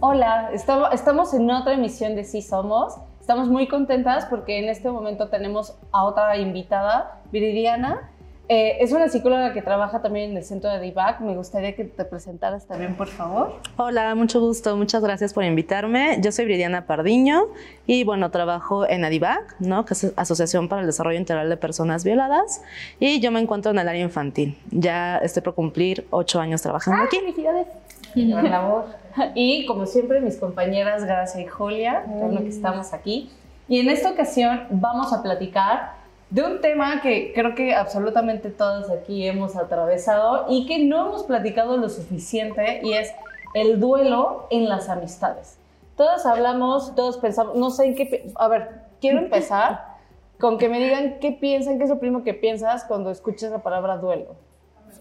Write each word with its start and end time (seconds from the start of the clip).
Hola, 0.00 0.50
estamos 0.52 1.32
en 1.32 1.50
otra 1.50 1.72
emisión 1.72 2.14
de 2.14 2.24
Sí 2.24 2.42
Somos. 2.42 2.96
Estamos 3.20 3.48
muy 3.48 3.68
contentas 3.68 4.26
porque 4.26 4.58
en 4.58 4.68
este 4.68 4.90
momento 4.90 5.28
tenemos 5.30 5.78
a 5.92 6.04
otra 6.04 6.36
invitada, 6.36 7.22
Viridiana. 7.32 8.10
Eh, 8.48 8.76
es 8.80 8.92
una 8.92 9.08
psicóloga 9.08 9.52
que 9.52 9.60
trabaja 9.60 10.02
también 10.02 10.30
en 10.30 10.36
el 10.36 10.44
centro 10.44 10.70
de 10.70 10.78
DIVAC. 10.78 11.20
Me 11.20 11.34
gustaría 11.34 11.74
que 11.74 11.84
te 11.84 12.04
presentaras 12.04 12.66
también, 12.66 12.94
por 12.94 13.08
favor. 13.08 13.54
Hola, 13.76 14.14
mucho 14.14 14.40
gusto. 14.40 14.76
Muchas 14.76 15.02
gracias 15.02 15.34
por 15.34 15.42
invitarme. 15.42 16.18
Yo 16.20 16.30
soy 16.30 16.44
Viridiana 16.44 16.86
Pardiño 16.86 17.46
y 17.86 18.04
bueno, 18.04 18.30
trabajo 18.30 18.88
en 18.88 19.04
ADIVAC, 19.04 19.56
¿no? 19.58 19.84
que 19.84 19.94
es 19.94 20.12
Asociación 20.14 20.68
para 20.68 20.82
el 20.82 20.86
Desarrollo 20.86 21.18
Integral 21.18 21.48
de 21.48 21.56
Personas 21.56 22.04
Violadas 22.04 22.62
y 23.00 23.18
yo 23.18 23.32
me 23.32 23.40
encuentro 23.40 23.72
en 23.72 23.78
el 23.80 23.88
área 23.88 24.02
infantil. 24.02 24.56
Ya 24.70 25.18
estoy 25.18 25.42
por 25.42 25.54
cumplir 25.56 26.06
ocho 26.10 26.38
años 26.38 26.62
trabajando 26.62 27.02
aquí. 27.02 27.16
¡Felicidades! 27.16 27.66
Gran 28.14 28.50
labor. 28.50 28.86
Y 29.34 29.66
como 29.66 29.86
siempre, 29.86 30.20
mis 30.20 30.36
compañeras 30.36 31.04
Gracia 31.04 31.40
y 31.40 31.46
Julia, 31.46 32.04
con 32.04 32.34
lo 32.34 32.42
que 32.42 32.48
estamos 32.48 32.92
aquí. 32.92 33.30
Y 33.68 33.80
en 33.80 33.88
esta 33.88 34.10
ocasión 34.10 34.66
vamos 34.70 35.12
a 35.12 35.22
platicar 35.22 35.95
de 36.30 36.42
un 36.42 36.60
tema 36.60 37.00
que 37.02 37.32
creo 37.34 37.54
que 37.54 37.74
absolutamente 37.74 38.50
todos 38.50 38.90
aquí 38.90 39.26
hemos 39.26 39.56
atravesado 39.56 40.46
y 40.48 40.66
que 40.66 40.84
no 40.84 41.06
hemos 41.06 41.22
platicado 41.22 41.76
lo 41.76 41.88
suficiente 41.88 42.80
y 42.82 42.94
es 42.94 43.12
el 43.54 43.78
duelo 43.78 44.46
en 44.50 44.68
las 44.68 44.88
amistades. 44.88 45.58
Todos 45.96 46.26
hablamos, 46.26 46.94
todos 46.94 47.16
pensamos, 47.18 47.56
no 47.56 47.70
sé 47.70 47.86
en 47.86 47.94
qué... 47.94 48.30
A 48.34 48.48
ver, 48.48 48.82
quiero 49.00 49.18
empezar 49.18 49.96
con 50.38 50.58
que 50.58 50.68
me 50.68 50.78
digan 50.78 51.18
qué 51.20 51.32
piensan, 51.32 51.78
qué 51.78 51.84
es 51.84 51.90
lo 51.90 51.98
primero 51.98 52.24
que 52.24 52.34
piensas 52.34 52.84
cuando 52.84 53.10
escuchas 53.10 53.50
la 53.50 53.62
palabra 53.62 53.96
duelo. 53.96 54.36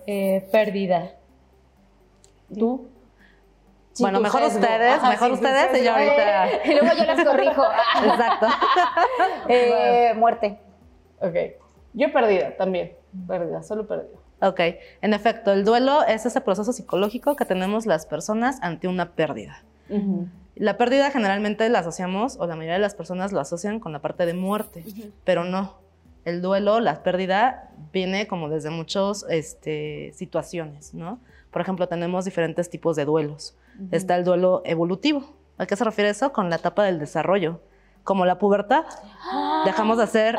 Eh, 0.07 0.47
pérdida. 0.51 1.11
¿Tú? 2.57 2.87
bueno, 3.99 4.19
mejor 4.19 4.43
ustedes, 4.43 4.93
Ajá, 4.93 5.09
mejor 5.09 5.29
sí, 5.29 5.33
ustedes 5.35 5.81
y 5.81 5.85
yo 5.85 5.93
ahorita. 5.93 6.47
Y 6.65 6.71
luego 6.71 6.97
yo 6.97 7.05
las 7.05 7.23
corrijo. 7.23 7.63
Exacto. 8.03 8.47
Eh, 9.47 10.13
muerte. 10.15 10.59
Ok. 11.19 11.35
Yo 11.93 12.11
perdida 12.11 12.55
también. 12.57 12.93
Perdida, 13.27 13.63
solo 13.63 13.87
perdida. 13.87 14.17
Ok, 14.41 14.59
en 15.01 15.13
efecto, 15.13 15.53
el 15.53 15.63
duelo 15.63 16.03
es 16.03 16.25
ese 16.25 16.41
proceso 16.41 16.73
psicológico 16.73 17.35
que 17.35 17.45
tenemos 17.45 17.85
las 17.85 18.05
personas 18.05 18.59
ante 18.61 18.87
una 18.87 19.13
pérdida. 19.13 19.63
La 20.55 20.77
pérdida 20.77 21.11
generalmente 21.11 21.69
la 21.69 21.79
asociamos, 21.79 22.37
o 22.39 22.47
la 22.47 22.55
mayoría 22.55 22.73
de 22.73 22.79
las 22.79 22.95
personas 22.95 23.31
lo 23.31 23.39
asocian 23.39 23.79
con 23.79 23.93
la 23.93 23.99
parte 23.99 24.25
de 24.25 24.33
muerte, 24.33 24.83
pero 25.23 25.45
no. 25.45 25.77
El 26.25 26.41
duelo, 26.41 26.79
la 26.79 27.03
pérdida, 27.03 27.71
viene 27.93 28.27
como 28.27 28.49
desde 28.49 28.71
muchas 28.71 29.25
este, 29.29 30.11
situaciones, 30.13 30.93
¿no? 30.93 31.19
Por 31.51 31.61
ejemplo, 31.61 31.87
tenemos 31.87 32.25
diferentes 32.25 32.69
tipos 32.69 32.95
de 32.95 33.05
duelos. 33.05 33.55
Está 33.91 34.15
el 34.15 34.25
duelo 34.25 34.61
evolutivo. 34.65 35.33
¿A 35.57 35.65
qué 35.65 35.75
se 35.75 35.83
refiere 35.83 36.09
eso? 36.09 36.33
Con 36.33 36.49
la 36.49 36.57
etapa 36.57 36.83
del 36.83 36.99
desarrollo, 36.99 37.61
como 38.03 38.25
la 38.25 38.37
pubertad. 38.37 38.83
Dejamos 39.65 39.97
de 39.97 40.07
ser 40.07 40.37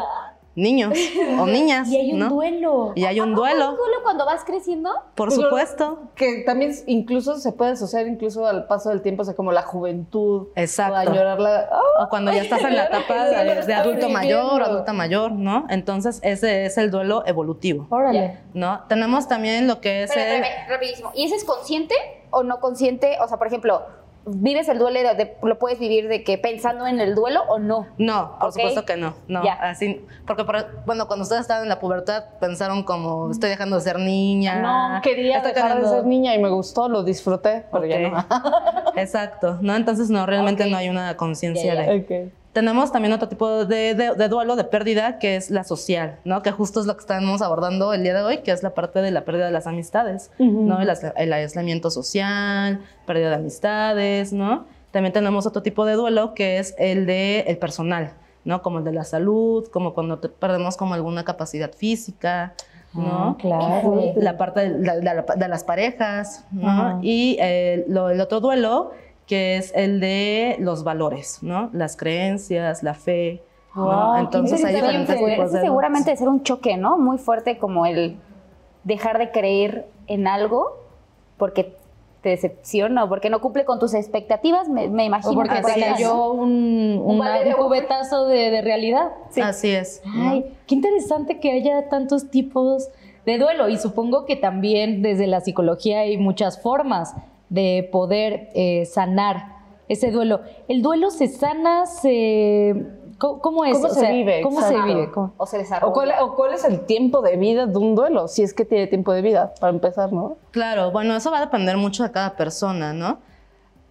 niños 0.57 0.99
o 1.39 1.47
niñas, 1.47 1.89
Y 1.89 1.97
hay 1.99 2.13
un 2.13 2.19
¿no? 2.19 2.29
duelo. 2.31 2.93
Y 2.97 3.05
hay 3.05 3.21
un 3.21 3.29
¿Un 3.31 3.35
duelo, 3.37 3.67
duelo 3.77 3.97
cuando 4.03 4.25
vas 4.27 4.43
creciendo? 4.45 4.91
por 5.15 5.29
Pero- 5.29 5.43
supuesto. 5.43 5.99
Que 6.17 6.43
también 6.45 6.73
incluso 6.87 7.37
se 7.39 7.53
puede 7.53 7.73
asociar 7.73 8.07
incluso 8.09 8.47
al 8.47 8.67
paso 8.67 8.89
del 8.89 9.03
tiempo, 9.03 9.23
o 9.23 9.25
sea, 9.25 9.35
como 9.35 9.53
la 9.53 9.63
juventud. 9.63 10.49
Exacto. 10.57 10.95
O 10.95 10.97
añorarla. 10.97 11.69
¡Ah! 11.71 12.05
O 12.05 12.09
cuando 12.09 12.33
ya 12.33 12.43
estás 12.43 12.63
en 12.63 12.75
la 12.75 12.87
etapa 12.87 13.25
de, 13.67 13.75
adulto 13.75 14.09
mayor, 14.09 14.63
adulta 14.63 14.93
mayor, 14.93 15.33
¿no? 15.33 15.67
Entonces, 15.69 16.21
ese 16.23 16.67
es 16.67 16.79
el 16.79 16.91
duelo 16.91 17.23
evolutivo, 17.27 17.87
Órale. 17.91 18.39
¿no? 18.55 18.81
Tenemos 18.89 19.29
también 19.29 19.67
lo 19.67 19.81
que 19.81 20.05
es 20.05 20.11
Pero, 20.13 20.45
el... 20.45 20.69
rapidísimo. 20.69 21.13
¿Y 21.15 21.25
ese 21.27 21.37
es 21.37 21.45
consciente 21.45 21.95
o 22.31 22.43
no 22.43 22.61
consciente? 22.61 23.19
O 23.23 23.29
sea, 23.29 23.37
por 23.39 23.47
ejemplo, 23.47 23.83
¿vives 24.27 24.69
el 24.69 24.79
duelo? 24.79 25.01
de- 25.01 25.15
de- 25.15 25.37
¿Lo 25.43 25.59
puedes 25.59 25.79
vivir 25.79 26.09
de 26.09 26.23
que 26.25 26.37
pensando 26.39 26.87
en 26.87 27.01
el 27.01 27.15
duelo 27.15 27.43
o 27.49 27.59
no? 27.59 27.87
No, 27.99 28.37
por 28.41 28.53
supuesto 28.53 28.85
que 28.85 28.97
no, 28.97 29.15
no, 29.29 29.43
así, 29.61 30.05
porque, 30.27 30.45
por- 30.45 30.85
bueno, 30.85 31.07
cuando 31.07 31.23
ustedes 31.23 31.43
estaban 31.43 31.63
en 31.63 31.69
la 31.69 31.79
pubertad 31.81 32.25
pensaron 32.41 32.83
como, 32.83 33.31
estoy 33.31 33.51
dejando 33.51 33.77
de 33.77 33.83
ser 33.83 33.99
niña. 33.99 34.61
No, 34.61 35.01
quería 35.03 35.37
estoy 35.39 35.53
dejar 35.53 35.69
de 35.71 35.75
teniendo- 35.77 35.97
ser 35.97 36.07
niña 36.07 36.35
y 36.35 36.39
me 36.39 36.49
gustó, 36.51 36.89
lo 36.89 37.03
disfruté, 37.05 37.65
pero 37.73 37.85
ya 37.87 37.99
no. 38.01 38.25
Exacto, 38.97 39.59
¿no? 39.61 39.75
Entonces, 39.77 40.11
no, 40.11 40.27
realmente 40.27 40.69
no 40.71 40.77
hay 40.77 40.89
una 40.89 41.17
conciencia 41.17 41.75
de... 41.75 41.95
Tenemos 42.57 42.91
también 42.91 43.13
otro 43.13 43.29
tipo 43.29 43.67
de, 43.67 43.95
de- 43.95 44.15
de 44.15 44.29
duelo, 44.29 44.57
de 44.57 44.65
pérdida, 44.65 45.19
que 45.19 45.37
es 45.37 45.51
la 45.51 45.63
social, 45.63 46.17
¿no? 46.25 46.41
Que 46.41 46.53
justo 46.53 46.81
es 46.81 46.87
lo 46.87 46.95
que 46.95 47.01
estamos 47.01 47.43
abordando 47.43 47.93
el 47.93 48.03
día 48.03 48.15
de 48.15 48.23
hoy, 48.23 48.39
que 48.39 48.51
es 48.51 48.63
la 48.63 48.71
parte 48.71 49.03
de 49.03 49.11
la 49.11 49.27
pérdida 49.27 49.45
de 49.45 49.51
las 49.53 49.67
amistades, 49.67 50.31
¿no? 50.39 50.81
El, 50.81 50.91
el 51.17 51.33
aislamiento 51.35 51.91
social, 51.91 52.81
pérdida 53.07 53.29
de 53.29 53.35
amistades, 53.35 54.33
¿no? 54.33 54.65
También 54.91 55.13
tenemos 55.13 55.45
otro 55.47 55.61
tipo 55.61 55.85
de 55.85 55.93
duelo, 55.97 56.33
que 56.33 56.57
es 56.59 56.75
el 56.79 57.05
de 57.05 57.41
el 57.41 57.59
personal, 57.59 58.13
¿no? 58.47 58.63
Como 58.63 58.79
el 58.79 58.85
de 58.85 58.93
la 58.93 59.05
salud, 59.05 59.67
como 59.71 59.93
cuando 59.93 60.19
te- 60.21 60.31
perdemos 60.31 60.79
como 60.79 60.95
alguna 60.95 61.25
capacidad 61.25 61.71
física, 61.73 62.55
¿no? 62.95 63.37
Claro. 63.39 64.13
la 64.17 64.39
parte 64.39 64.61
de, 64.71 64.79
la- 64.79 64.97
de 64.97 65.03
la- 65.03 65.27
de 65.37 65.49
las 65.49 65.63
parejas, 65.65 66.47
¿no? 66.51 67.01
Y 67.03 67.37
eh, 67.39 67.85
lo- 67.89 68.09
el 68.09 68.19
otro 68.23 68.41
duelo, 68.41 68.93
que 69.27 69.57
es 69.57 69.73
el 69.75 70.01
de 70.01 70.57
los 70.61 70.85
valores, 70.85 71.39
¿no? 71.43 71.71
Las 71.73 71.97
creencias, 71.97 72.83
la 72.83 72.95
fe, 72.95 73.43
¿no? 73.75 73.85
Wow, 73.85 74.15
qué 74.15 74.21
Entonces 74.21 74.65
hay 74.65 74.75
diferentes 74.75 75.17
Ese 75.17 75.25
tipos 75.27 75.53
de 75.53 75.61
seguramente 75.61 76.11
de 76.11 76.17
ser 76.17 76.29
un 76.29 76.43
choque, 76.43 76.77
¿no? 76.77 76.97
Muy 76.99 77.19
fuerte 77.19 77.59
como 77.59 77.87
el 77.87 78.17
dejar 78.85 79.19
de 79.19 79.31
creer 79.33 79.87
en 80.07 80.29
algo 80.29 80.77
porque 81.37 81.77
te 82.23 82.31
decepciona 82.31 83.05
o 83.05 83.09
porque 83.09 83.31
no 83.31 83.41
cumple 83.41 83.65
con 83.65 83.79
tus 83.79 83.95
expectativas, 83.95 84.69
me, 84.69 84.89
me 84.89 85.05
imagino. 85.05 85.33
O 85.33 85.35
porque 85.35 85.57
que 85.57 85.63
te 85.75 85.81
cayó 85.81 86.33
un, 86.33 87.01
una- 87.05 87.39
cubetazo 87.57 88.27
de, 88.27 88.51
de 88.51 88.63
realidad. 88.63 89.09
Así 89.43 89.71
es. 89.71 90.03
¿no? 90.05 90.31
Ay, 90.31 90.57
qué 90.67 90.75
interesante 90.77 91.39
que 91.41 91.53
haya 91.53 91.89
tantos 91.89 92.31
tipos 92.31 92.89
de 93.27 93.39
duelo 93.39 93.69
y 93.69 93.77
supongo 93.77 94.25
que 94.25 94.37
también 94.37 95.03
desde 95.03 95.27
la 95.27 95.41
psicología 95.41 96.01
hay 96.01 96.17
muchas 96.17 96.61
formas 96.63 97.15
de 97.49 97.89
poder 97.93 98.51
eh, 98.55 98.85
sanar 98.87 99.57
ese 99.89 100.11
duelo. 100.11 100.41
¿El 100.69 100.83
duelo 100.83 101.11
se 101.11 101.29
sana? 101.29 101.87
Se... 101.87 102.75
¿Cómo, 103.19 103.41
cómo 103.41 103.65
es? 103.65 103.79
¿Cómo 103.79 103.87
O 103.87 103.95
se 103.95 104.01
sea, 104.01 104.13
vive? 104.13 104.43
¿Cómo 104.43 104.61
se 104.61 104.83
vive? 104.83 105.11
¿Cómo? 105.11 105.33
O 105.39 105.47
se 105.47 105.59
desarrolla. 105.59 105.91
¿O 105.91 105.95
cuál, 105.95 106.13
o 106.21 106.35
cuál 106.35 106.53
es 106.53 106.65
el 106.65 106.81
tiempo 106.81 107.23
de 107.23 107.37
vida 107.37 107.67
de 107.67 107.79
un 107.79 107.95
duelo? 107.95 108.29
Si 108.29 108.43
es 108.43 108.53
que 108.53 108.65
tiene 108.65 108.87
tiempo 108.89 109.13
de 109.13 109.23
vida, 109.23 109.55
para 109.59 109.73
empezar, 109.73 110.13
¿no? 110.13 110.37
Claro, 110.51 110.91
bueno, 110.91 111.17
eso 111.17 111.31
va 111.31 111.39
a 111.39 111.41
depender 111.41 111.77
mucho 111.79 112.03
de 112.03 112.11
cada 112.11 112.37
persona, 112.37 112.93
¿no? 112.93 113.19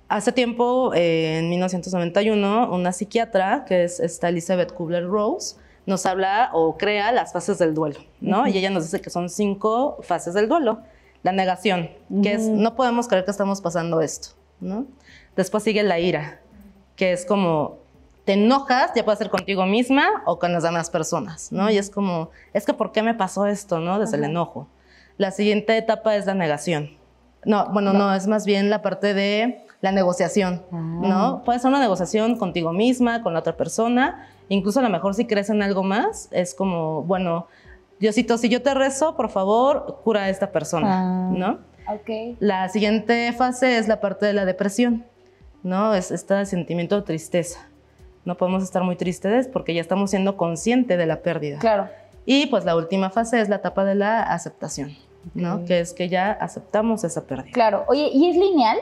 Hace 0.07 0.31
tiempo, 0.31 0.93
eh, 0.93 1.39
en 1.39 1.49
1991, 1.49 2.69
una 2.71 2.91
psiquiatra, 2.91 3.65
que 3.65 3.85
es 3.85 3.99
esta 3.99 4.29
Elizabeth 4.29 4.71
Kubler-Rose, 4.71 5.55
nos 5.87 6.05
habla 6.05 6.51
o 6.53 6.77
crea 6.77 7.11
las 7.11 7.33
fases 7.33 7.57
del 7.57 7.73
duelo, 7.73 7.99
¿no? 8.21 8.47
Y 8.47 8.57
ella 8.57 8.69
nos 8.69 8.83
dice 8.83 9.01
que 9.01 9.09
son 9.09 9.29
cinco 9.29 9.97
fases 10.01 10.35
del 10.35 10.47
duelo. 10.47 10.79
La 11.25 11.31
negación, 11.31 11.89
que 12.21 12.33
es 12.33 12.43
no 12.43 12.75
podemos 12.75 13.07
creer 13.07 13.25
que 13.25 13.31
estamos 13.31 13.59
pasando 13.59 13.99
esto, 13.99 14.35
¿no? 14.59 14.85
Después 15.35 15.63
sigue 15.63 15.81
la 15.81 15.97
ira, 15.97 16.39
que 16.95 17.13
es 17.13 17.25
como 17.25 17.79
te 18.25 18.33
enojas, 18.33 18.91
ya 18.95 19.03
puede 19.03 19.17
ser 19.17 19.31
contigo 19.31 19.65
misma 19.65 20.21
o 20.27 20.37
con 20.37 20.53
las 20.53 20.61
demás 20.61 20.91
personas, 20.91 21.51
¿no? 21.51 21.71
Y 21.71 21.79
es 21.79 21.89
como, 21.89 22.29
es 22.53 22.67
que 22.67 22.75
¿por 22.75 22.91
qué 22.91 23.01
me 23.01 23.15
pasó 23.15 23.47
esto, 23.47 23.79
no? 23.79 23.97
Desde 23.97 24.17
el 24.17 24.25
enojo. 24.25 24.67
La 25.17 25.31
siguiente 25.31 25.75
etapa 25.75 26.15
es 26.15 26.27
la 26.27 26.35
negación. 26.35 26.91
No, 27.43 27.71
bueno, 27.73 27.91
no, 27.91 28.13
es 28.13 28.27
más 28.27 28.45
bien 28.45 28.69
la 28.69 28.83
parte 28.83 29.15
de 29.15 29.65
la 29.81 29.91
negociación, 29.91 30.61
¿no? 30.71 31.41
Puede 31.43 31.57
ser 31.57 31.69
una 31.69 31.79
negociación 31.79 32.37
contigo 32.37 32.71
misma, 32.71 33.23
con 33.23 33.33
la 33.33 33.39
otra 33.39 33.57
persona, 33.57 34.27
incluso 34.47 34.79
a 34.79 34.83
lo 34.83 34.91
mejor 34.91 35.15
si 35.15 35.25
crees 35.25 35.49
en 35.49 35.63
algo 35.63 35.81
más, 35.81 36.29
es 36.29 36.53
como, 36.53 37.01
bueno, 37.01 37.47
Diosito, 37.99 38.37
si 38.37 38.49
yo 38.49 38.61
te 38.61 38.73
rezo, 38.73 39.15
por 39.15 39.29
favor, 39.29 40.01
cura 40.03 40.23
a 40.23 40.29
esta 40.29 40.51
persona, 40.51 40.87
Ah. 40.99 41.31
¿no? 41.33 41.59
Ok. 41.87 42.37
La 42.39 42.67
siguiente 42.69 43.31
fase 43.33 43.77
es 43.77 43.87
la 43.87 43.99
parte 44.01 44.25
de 44.25 44.33
la 44.33 44.45
depresión, 44.45 45.05
¿no? 45.63 45.93
Es 45.93 46.11
este 46.11 46.45
sentimiento 46.45 46.95
de 46.95 47.01
tristeza. 47.03 47.59
No 48.25 48.35
podemos 48.35 48.63
estar 48.63 48.83
muy 48.83 48.95
tristes 48.95 49.47
porque 49.47 49.73
ya 49.73 49.81
estamos 49.81 50.09
siendo 50.09 50.35
conscientes 50.35 50.97
de 50.97 51.05
la 51.05 51.21
pérdida. 51.21 51.59
Claro. 51.59 51.87
Y 52.25 52.47
pues 52.47 52.65
la 52.65 52.75
última 52.75 53.11
fase 53.11 53.39
es 53.39 53.49
la 53.49 53.57
etapa 53.57 53.85
de 53.85 53.93
la 53.95 54.23
aceptación, 54.23 54.95
¿no? 55.35 55.63
Que 55.65 55.79
es 55.79 55.93
que 55.93 56.09
ya 56.09 56.31
aceptamos 56.31 57.03
esa 57.03 57.25
pérdida. 57.27 57.51
Claro. 57.53 57.85
Oye, 57.87 58.09
¿y 58.11 58.29
es 58.31 58.35
lineal? 58.35 58.79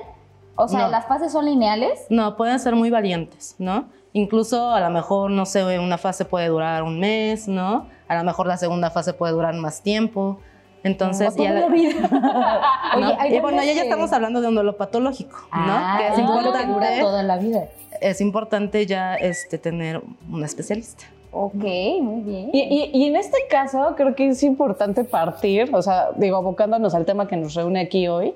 O 0.55 0.67
sea, 0.69 0.83
No. 0.83 0.87
¿las 0.89 1.05
fases 1.07 1.31
son 1.33 1.45
lineales? 1.45 2.05
No, 2.09 2.37
pueden 2.37 2.57
ser 2.59 2.73
muy 2.75 2.89
variantes, 2.89 3.55
¿no? 3.59 3.89
Incluso 4.13 4.69
a 4.71 4.79
lo 4.79 4.89
mejor, 4.91 5.31
no 5.31 5.45
sé, 5.45 5.79
una 5.79 5.97
fase 5.97 6.23
puede 6.25 6.47
durar 6.47 6.83
un 6.83 6.99
mes, 6.99 7.47
¿no? 7.47 7.87
A 8.07 8.15
lo 8.15 8.23
mejor 8.23 8.45
la 8.47 8.57
segunda 8.57 8.89
fase 8.91 9.13
puede 9.13 9.33
durar 9.33 9.55
más 9.55 9.81
tiempo. 9.81 10.39
Entonces, 10.83 11.33
Toda 11.35 11.49
ya 11.49 11.53
la 11.61 11.67
vida. 11.67 11.95
¿no? 12.99 13.13
Oye, 13.13 13.37
y 13.37 13.39
bueno, 13.39 13.63
ya, 13.63 13.73
ya 13.73 13.83
estamos 13.83 14.11
hablando 14.13 14.41
de 14.41 14.49
un 14.49 14.55
duelo 14.55 14.75
patológico, 14.77 15.37
Ah, 15.49 15.65
¿no? 15.65 15.97
Que 15.99 16.07
es 16.09 16.15
duelo 16.17 16.33
que 16.53 16.61
importante, 16.61 16.73
dura 16.73 16.99
toda 16.99 17.23
la 17.23 17.37
vida. 17.37 17.67
es 18.01 18.21
importante 18.21 18.85
ya 18.85 19.15
este, 19.15 19.57
tener 19.57 20.01
un 20.29 20.43
especialista. 20.43 21.05
Ok, 21.31 21.55
muy 21.55 22.21
bien. 22.21 22.49
Y, 22.53 22.59
y- 22.59 22.91
y 22.93 23.05
en 23.07 23.15
este 23.15 23.37
caso 23.49 23.95
creo 23.97 24.13
que 24.13 24.27
es 24.27 24.43
importante 24.43 25.03
partir, 25.05 25.73
o 25.73 25.81
sea, 25.81 26.09
digo, 26.17 26.37
abocándonos 26.37 26.93
al 26.93 27.05
tema 27.05 27.27
que 27.27 27.37
nos 27.37 27.55
reúne 27.55 27.79
aquí 27.79 28.07
hoy, 28.07 28.35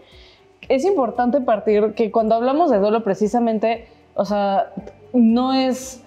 es 0.69 0.83
importante 0.85 1.39
partir 1.41 1.93
que 1.93 2.09
cuando 2.11 2.33
hablamos 2.33 2.71
de 2.71 2.79
duelo 2.79 3.03
precisamente, 3.03 3.87
o 4.15 4.25
sea, 4.25 4.71
no 5.13 5.53
es... 5.53 6.03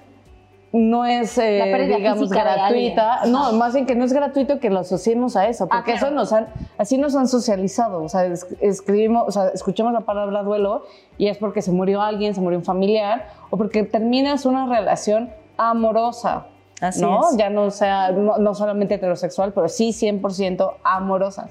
No 0.72 1.04
es, 1.04 1.36
eh, 1.36 1.64
digamos, 1.96 2.30
gratuita. 2.30 3.26
No, 3.26 3.52
más 3.54 3.74
bien 3.74 3.86
que 3.86 3.96
no 3.96 4.04
es 4.04 4.12
gratuito 4.12 4.60
que 4.60 4.70
lo 4.70 4.78
asociemos 4.78 5.34
a 5.34 5.48
eso, 5.48 5.64
Ah, 5.64 5.78
porque 5.78 5.94
claro. 5.94 6.06
eso 6.06 6.14
nos 6.14 6.32
han, 6.32 6.46
así 6.78 6.96
nos 6.96 7.16
han 7.16 7.26
socializado. 7.26 8.04
O 8.04 8.08
sea, 8.08 8.24
es- 8.26 8.46
escribimos, 8.60 9.24
o 9.26 9.32
sea, 9.32 9.48
escuchamos 9.48 9.92
la 9.92 10.02
palabra 10.02 10.44
duelo 10.44 10.84
y 11.18 11.26
es 11.26 11.38
porque 11.38 11.60
se 11.60 11.72
murió 11.72 12.00
alguien, 12.02 12.36
se 12.36 12.40
murió 12.40 12.56
un 12.56 12.64
familiar, 12.64 13.30
o 13.50 13.56
porque 13.56 13.82
terminas 13.82 14.46
una 14.46 14.66
relación 14.66 15.30
amorosa. 15.56 16.46
Así 16.80 17.02
¿no? 17.02 17.28
es. 17.30 17.36
Ya 17.36 17.50
no 17.50 17.72
sea, 17.72 18.12
no, 18.12 18.38
no 18.38 18.54
solamente 18.54 18.94
heterosexual, 18.94 19.52
pero 19.52 19.68
sí 19.68 19.88
100% 19.90 20.74
amorosa. 20.84 21.48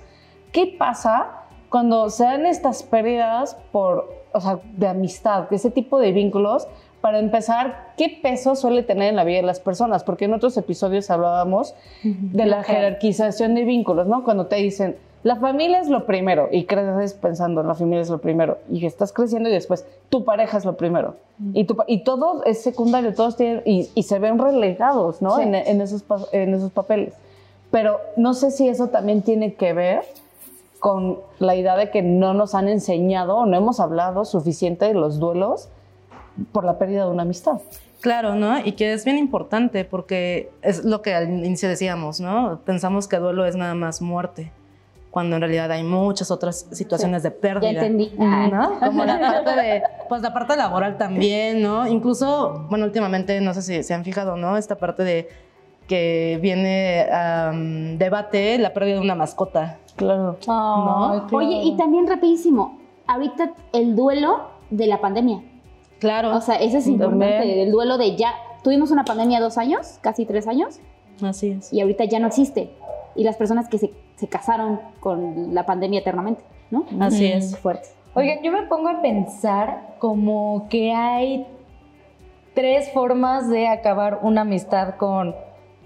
¿Qué 0.54 0.76
pasa 0.80 1.28
cuando 1.70 2.10
se 2.10 2.24
dan 2.24 2.46
estas 2.46 2.84
pérdidas 2.84 3.58
por, 3.74 4.10
o 4.32 4.40
sea, 4.40 4.60
de 4.78 4.88
amistad, 4.88 5.50
de 5.50 5.58
ese 5.58 5.72
tipo 5.72 6.00
de 6.00 6.14
vínculos? 6.14 6.70
Para 7.02 7.20
empezar, 7.20 7.94
¿qué 7.98 8.20
peso 8.22 8.56
suele 8.56 8.84
tener 8.84 9.10
en 9.10 9.16
la 9.16 9.24
vida 9.24 9.38
de 9.38 9.44
las 9.44 9.60
personas? 9.60 10.04
Porque 10.04 10.26
en 10.26 10.34
otros 10.34 10.58
episodios 10.58 11.10
hablábamos 11.10 11.74
de 12.04 12.46
la 12.46 12.64
jerarquización 12.64 13.56
de 13.56 13.64
vínculos, 13.64 14.06
¿no? 14.08 14.24
Cuando 14.26 14.48
te 14.48 14.58
dicen, 14.58 14.98
la 15.24 15.36
familia 15.38 15.80
es 15.80 15.90
lo 15.90 16.06
primero, 16.06 16.50
y 16.52 16.66
creces 16.66 17.14
pensando, 17.14 17.64
la 17.64 17.76
familia 17.76 18.02
es 18.02 18.10
lo 18.10 18.20
primero, 18.20 18.58
y 18.70 18.80
que 18.82 18.88
estás 18.88 19.12
creciendo 19.14 19.50
y 19.50 19.52
después 19.52 19.86
tu 20.10 20.24
pareja 20.26 20.58
es 20.58 20.66
lo 20.66 20.76
primero. 20.78 21.16
Y, 21.54 21.64
tu 21.66 21.76
pa- 21.76 21.86
y 21.88 22.04
todo 22.04 22.44
es 22.46 22.62
secundario, 22.62 23.14
todos 23.14 23.36
tienen, 23.38 23.62
y, 23.66 23.90
y 23.96 24.04
se 24.04 24.20
ven 24.20 24.38
relegados, 24.38 25.22
¿no? 25.22 25.38
Sí. 25.38 25.44
En, 25.44 25.56
en 25.56 25.82
esos, 25.82 26.04
en 26.34 26.54
esos 26.54 26.72
papeles. 26.72 27.14
Pero 27.72 28.00
no 28.18 28.34
sé 28.34 28.52
si 28.52 28.68
eso 28.68 28.88
también 28.88 29.22
tiene 29.22 29.54
que 29.54 29.74
ver 29.74 30.04
con 30.80 31.20
la 31.40 31.56
idea 31.56 31.76
de 31.76 31.92
que 31.92 32.02
no 32.02 32.34
nos 32.34 32.56
han 32.56 32.68
enseñado 32.70 33.38
o 33.38 33.46
no 33.46 33.56
hemos 33.58 33.80
hablado 33.80 34.24
suficiente 34.26 34.86
de 34.86 34.94
los 34.94 35.20
duelos 35.20 35.68
por 36.52 36.64
la 36.64 36.78
pérdida 36.78 37.06
de 37.06 37.12
una 37.12 37.24
amistad. 37.24 37.60
Claro, 38.02 38.36
¿no? 38.36 38.60
Y 38.66 38.74
que 38.74 38.94
es 38.94 39.04
bien 39.04 39.18
importante 39.18 39.84
porque 39.84 40.52
es 40.62 40.86
lo 40.86 41.02
que 41.02 41.14
al 41.14 41.30
inicio 41.30 41.68
decíamos, 41.68 42.20
¿no? 42.20 42.62
Pensamos 42.66 43.08
que 43.08 43.18
duelo 43.18 43.46
es 43.46 43.56
nada 43.56 43.76
más 43.76 44.02
muerte, 44.02 44.54
cuando 45.12 45.36
en 45.36 45.42
realidad 45.42 45.72
hay 45.72 45.84
muchas 45.84 46.32
otras 46.32 46.68
situaciones 46.72 47.24
de 47.24 47.32
pérdida. 47.32 47.72
Ya 47.72 47.80
entendí. 47.82 48.14
¿no? 48.18 48.80
Como 48.80 49.04
la 49.04 49.20
parte 49.20 49.52
de, 49.62 49.84
pues 50.08 50.22
la 50.22 50.34
parte 50.34 50.56
laboral 50.56 50.98
también, 50.98 51.62
¿no? 51.62 51.88
Incluso, 51.88 52.68
bueno, 52.70 52.86
últimamente, 52.86 53.42
no 53.42 53.54
sé 53.54 53.62
si 53.62 53.84
se 53.84 53.94
han 53.94 54.06
fijado, 54.06 54.38
¿no? 54.38 54.56
Esta 54.56 54.78
parte 54.78 55.04
de 55.04 55.28
que 55.88 56.40
viene 56.42 57.02
a 57.12 57.52
debate 57.52 58.60
la 58.60 58.74
pérdida 58.74 58.96
de 58.96 59.02
una 59.02 59.16
mascota. 59.16 59.80
Claro. 59.96 60.38
¿No? 60.48 61.28
Oye, 61.34 61.64
y 61.64 61.76
también 61.76 62.08
rapidísimo, 62.08 62.80
ahorita 63.08 63.52
el 63.74 63.96
duelo 63.96 64.52
de 64.70 64.88
la 64.88 65.02
pandemia. 65.02 65.42
Claro, 66.00 66.36
O 66.36 66.42
sea, 66.42 66.56
ese 66.56 66.78
es 66.78 66.88
importante, 66.88 67.26
También. 67.38 67.60
el 67.60 67.72
duelo 67.72 67.98
de 67.98 68.16
ya. 68.16 68.34
Tuvimos 68.64 68.92
una 68.92 69.04
pandemia 69.06 69.40
dos 69.40 69.58
años, 69.58 70.00
casi 70.02 70.26
tres 70.26 70.48
años, 70.48 70.80
así 71.22 71.52
es. 71.52 71.72
y 71.74 71.82
ahorita 71.82 72.06
ya 72.06 72.20
no 72.20 72.28
existe. 72.28 72.72
Y 73.16 73.24
las 73.24 73.36
personas 73.38 73.68
que 73.70 73.78
se, 73.78 73.92
se 74.16 74.28
casaron 74.28 74.80
con 75.00 75.54
la 75.54 75.66
pandemia 75.66 76.00
eternamente, 76.00 76.44
¿no? 76.72 76.86
Así 77.00 77.26
Es 77.26 77.54
es. 77.54 77.58
fuerte. 77.58 77.90
Oigan, 78.16 78.40
yo 78.44 78.52
me 78.52 78.64
pongo 78.64 78.90
a 78.90 79.02
pensar 79.02 79.96
como 80.00 80.68
que 80.70 80.94
hay 80.94 81.46
tres 82.54 82.92
formas 82.92 83.50
de 83.50 83.68
acabar 83.68 84.20
una 84.24 84.42
amistad 84.42 84.96
con, 84.96 85.36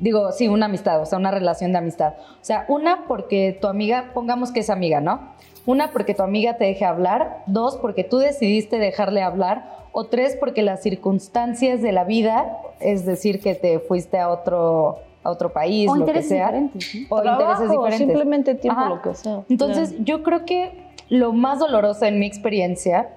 digo, 0.03 0.33
sí, 0.33 0.49
una 0.49 0.65
amistad, 0.65 1.01
o 1.01 1.05
sea, 1.05 1.17
una 1.17 1.31
relación 1.31 1.71
de 1.71 1.77
amistad. 1.77 2.15
O 2.19 2.43
sea, 2.43 2.65
una 2.67 3.05
porque 3.07 3.57
tu 3.59 3.67
amiga, 3.67 4.11
pongamos 4.13 4.51
que 4.51 4.59
es 4.59 4.69
amiga, 4.69 4.99
¿no? 4.99 5.31
Una 5.65 5.91
porque 5.91 6.13
tu 6.13 6.23
amiga 6.23 6.57
te 6.57 6.65
deje 6.65 6.83
hablar, 6.83 7.43
dos 7.47 7.77
porque 7.77 8.03
tú 8.03 8.17
decidiste 8.17 8.79
dejarle 8.79 9.21
hablar, 9.21 9.77
o 9.93 10.03
tres 10.03 10.35
porque 10.37 10.61
las 10.61 10.81
circunstancias 10.81 11.81
de 11.81 11.93
la 11.93 12.03
vida, 12.03 12.57
es 12.81 13.05
decir, 13.05 13.39
que 13.39 13.55
te 13.55 13.79
fuiste 13.79 14.19
a 14.19 14.29
otro, 14.29 14.97
a 15.23 15.31
otro 15.31 15.53
país, 15.53 15.89
O 15.89 15.95
lo 15.95 16.05
que 16.05 16.21
sea, 16.21 16.47
diferentes, 16.47 16.95
o 17.09 17.23
intereses 17.23 17.69
diferentes. 17.69 17.97
Simplemente 17.97 18.55
tiempo, 18.55 18.81
Ajá. 18.81 18.89
lo 18.89 19.01
que 19.01 19.13
sea. 19.15 19.43
Entonces, 19.49 19.95
yo 19.99 20.21
creo 20.21 20.43
que 20.45 20.83
lo 21.07 21.31
más 21.31 21.59
doloroso 21.59 22.03
en 22.05 22.19
mi 22.19 22.25
experiencia 22.25 23.09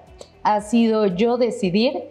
ha 0.43 0.61
sido 0.61 1.05
yo 1.05 1.37
decidir 1.37 2.03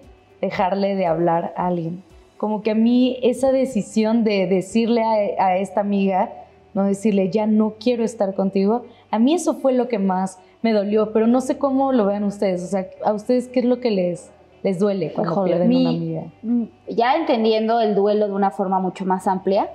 dejarle 0.42 0.96
de 0.96 1.06
hablar 1.06 1.54
a 1.56 1.68
alguien. 1.68 2.02
Como 2.36 2.62
que 2.62 2.70
a 2.72 2.74
mí 2.74 3.18
esa 3.22 3.50
decisión 3.52 4.24
de 4.24 4.46
decirle 4.46 5.02
a, 5.38 5.44
a 5.46 5.56
esta 5.58 5.80
amiga, 5.80 6.30
no 6.74 6.84
decirle, 6.84 7.30
ya 7.30 7.46
no 7.46 7.74
quiero 7.80 8.04
estar 8.04 8.34
contigo, 8.34 8.84
a 9.10 9.18
mí 9.18 9.32
eso 9.34 9.54
fue 9.54 9.72
lo 9.72 9.88
que 9.88 9.98
más 9.98 10.38
me 10.62 10.72
dolió, 10.72 11.12
pero 11.12 11.26
no 11.26 11.40
sé 11.40 11.56
cómo 11.58 11.92
lo 11.92 12.04
vean 12.06 12.24
ustedes. 12.24 12.62
O 12.62 12.66
sea, 12.66 12.86
a 13.04 13.12
ustedes, 13.12 13.48
¿qué 13.48 13.60
es 13.60 13.64
lo 13.64 13.80
que 13.80 13.90
les, 13.90 14.30
les 14.62 14.78
duele 14.78 15.12
cuando 15.12 15.32
Híjole, 15.32 15.50
pierden 15.52 15.68
mi- 15.70 15.80
una 15.80 15.90
amiga? 15.90 16.22
Mm, 16.42 16.64
Ya 16.88 17.16
entendiendo 17.16 17.80
el 17.80 17.94
duelo 17.94 18.26
de 18.26 18.32
una 18.34 18.50
forma 18.50 18.80
mucho 18.80 19.06
más 19.06 19.26
amplia, 19.26 19.70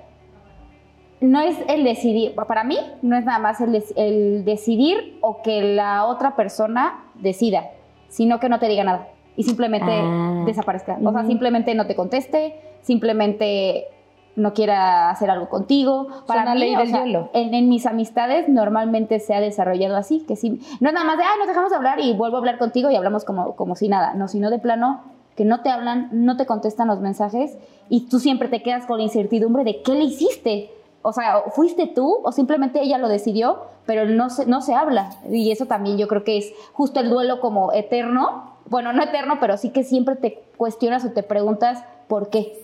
no 1.20 1.40
es 1.40 1.56
el 1.68 1.84
decidir, 1.84 2.34
para 2.36 2.64
mí 2.64 2.78
no 3.04 3.16
es 3.16 3.26
nada 3.26 3.38
más 3.40 3.62
el, 3.62 3.84
el 3.96 4.44
decidir 4.44 5.18
o 5.22 5.42
que 5.44 5.62
la 5.76 6.06
otra 6.06 6.36
persona 6.36 7.06
decida, 7.16 7.70
sino 8.10 8.40
que 8.40 8.50
no 8.50 8.60
te 8.60 8.68
diga 8.68 8.84
nada 8.84 9.08
y 9.36 9.44
simplemente 9.44 9.92
Ah. 9.92 10.44
desaparezca. 10.46 10.98
O 11.04 11.12
sea, 11.12 11.26
simplemente 11.26 11.74
no 11.76 11.88
te 11.88 11.96
conteste, 11.96 12.56
simplemente 12.82 13.88
no 14.36 14.54
quiera 14.54 15.10
hacer 15.10 15.30
algo 15.30 15.50
contigo. 15.50 16.08
Para 16.26 16.44
una 16.44 16.54
mí, 16.54 16.60
ley 16.62 16.76
o 16.76 16.80
del 16.80 16.88
sea, 16.88 17.04
hielo. 17.04 17.30
En, 17.34 17.54
en 17.54 17.68
mis 17.68 17.86
amistades 17.86 18.48
normalmente 18.48 19.20
se 19.20 19.34
ha 19.34 19.42
desarrollado 19.42 19.98
así, 19.98 20.24
que 20.26 20.36
sí, 20.36 20.62
no 20.80 20.88
es 20.88 20.94
nada 20.94 21.06
más 21.06 21.18
de, 21.18 21.24
ay, 21.24 21.38
nos 21.40 21.48
dejamos 21.48 21.70
de 21.70 21.76
hablar 21.76 22.00
y 22.00 22.14
vuelvo 22.14 22.38
a 22.38 22.40
hablar 22.40 22.58
contigo 22.58 22.90
y 22.90 22.96
hablamos 22.96 23.26
como, 23.26 23.56
como 23.56 23.76
si 23.76 23.90
nada, 23.90 24.14
no, 24.14 24.28
sino 24.28 24.50
de 24.50 24.60
plano 24.60 25.02
que 25.36 25.44
no 25.46 25.62
te 25.62 25.70
hablan, 25.70 26.10
no 26.12 26.38
te 26.38 26.46
contestan 26.46 26.88
los 26.88 27.00
mensajes 27.00 27.58
y 27.90 28.08
tú 28.10 28.20
siempre 28.20 28.48
te 28.48 28.62
quedas 28.64 28.86
con 28.86 28.98
la 28.98 29.04
incertidumbre 29.04 29.64
de 29.64 29.82
qué 29.82 29.94
le 29.94 30.04
hiciste. 30.06 30.72
O 31.04 31.14
sea, 31.14 31.40
¿o 31.40 31.50
¿fuiste 31.52 31.88
tú 31.88 32.20
o 32.24 32.32
simplemente 32.32 32.82
ella 32.82 32.98
lo 33.00 33.08
decidió, 33.10 33.60
pero 33.86 34.06
no 34.06 34.30
se, 34.30 34.46
no 34.46 34.62
se 34.62 34.76
habla? 34.76 35.10
Y 35.30 35.52
eso 35.52 35.66
también 35.66 35.98
yo 35.98 36.08
creo 36.08 36.24
que 36.24 36.38
es 36.38 36.54
justo 36.74 37.00
el 37.00 37.10
duelo 37.10 37.40
como 37.40 37.74
eterno. 37.74 38.51
Bueno, 38.72 38.94
no 38.94 39.04
eterno, 39.04 39.36
pero 39.42 39.58
sí 39.58 39.70
que 39.72 39.84
siempre 39.84 40.16
te 40.16 40.42
cuestionas 40.56 41.04
o 41.04 41.12
te 41.12 41.24
preguntas 41.24 41.84
por 42.08 42.30
qué. 42.30 42.58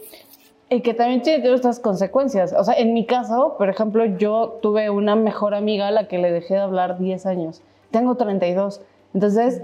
Y 0.70 0.80
que 0.80 0.94
también 0.94 1.22
tiene 1.22 1.44
todas 1.44 1.56
estas 1.60 1.80
consecuencias. 1.82 2.54
O 2.58 2.64
sea, 2.64 2.76
en 2.76 2.94
mi 2.94 3.06
caso, 3.06 3.56
por 3.58 3.70
ejemplo, 3.70 4.06
yo 4.06 4.58
tuve 4.62 4.90
una 4.90 5.18
mejor 5.18 5.54
amiga 5.54 5.90
a 5.90 5.92
la 5.92 6.08
que 6.08 6.18
le 6.18 6.32
dejé 6.32 6.54
de 6.54 6.62
hablar 6.62 6.98
10 6.98 7.26
años. 7.26 7.62
Tengo 7.92 8.16
32. 8.16 8.80
Entonces, 9.14 9.64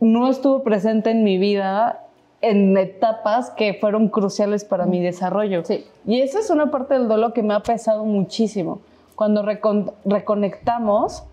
no 0.00 0.28
estuvo 0.28 0.62
presente 0.62 1.12
en 1.12 1.24
mi 1.24 1.38
vida 1.38 2.04
en 2.42 2.76
etapas 2.76 3.48
que 3.50 3.72
fueron 3.72 4.08
cruciales 4.08 4.64
para 4.66 4.84
mi 4.84 5.00
desarrollo. 5.00 5.64
Sí. 5.64 5.86
Y 6.06 6.20
esa 6.20 6.40
es 6.40 6.50
una 6.50 6.70
parte 6.70 6.92
del 6.92 7.08
dolor 7.08 7.32
que 7.32 7.42
me 7.42 7.54
ha 7.54 7.60
pesado 7.60 8.04
muchísimo. 8.04 8.80
Cuando 9.16 9.42
recon- 9.42 9.92
reconectamos, 10.04 11.24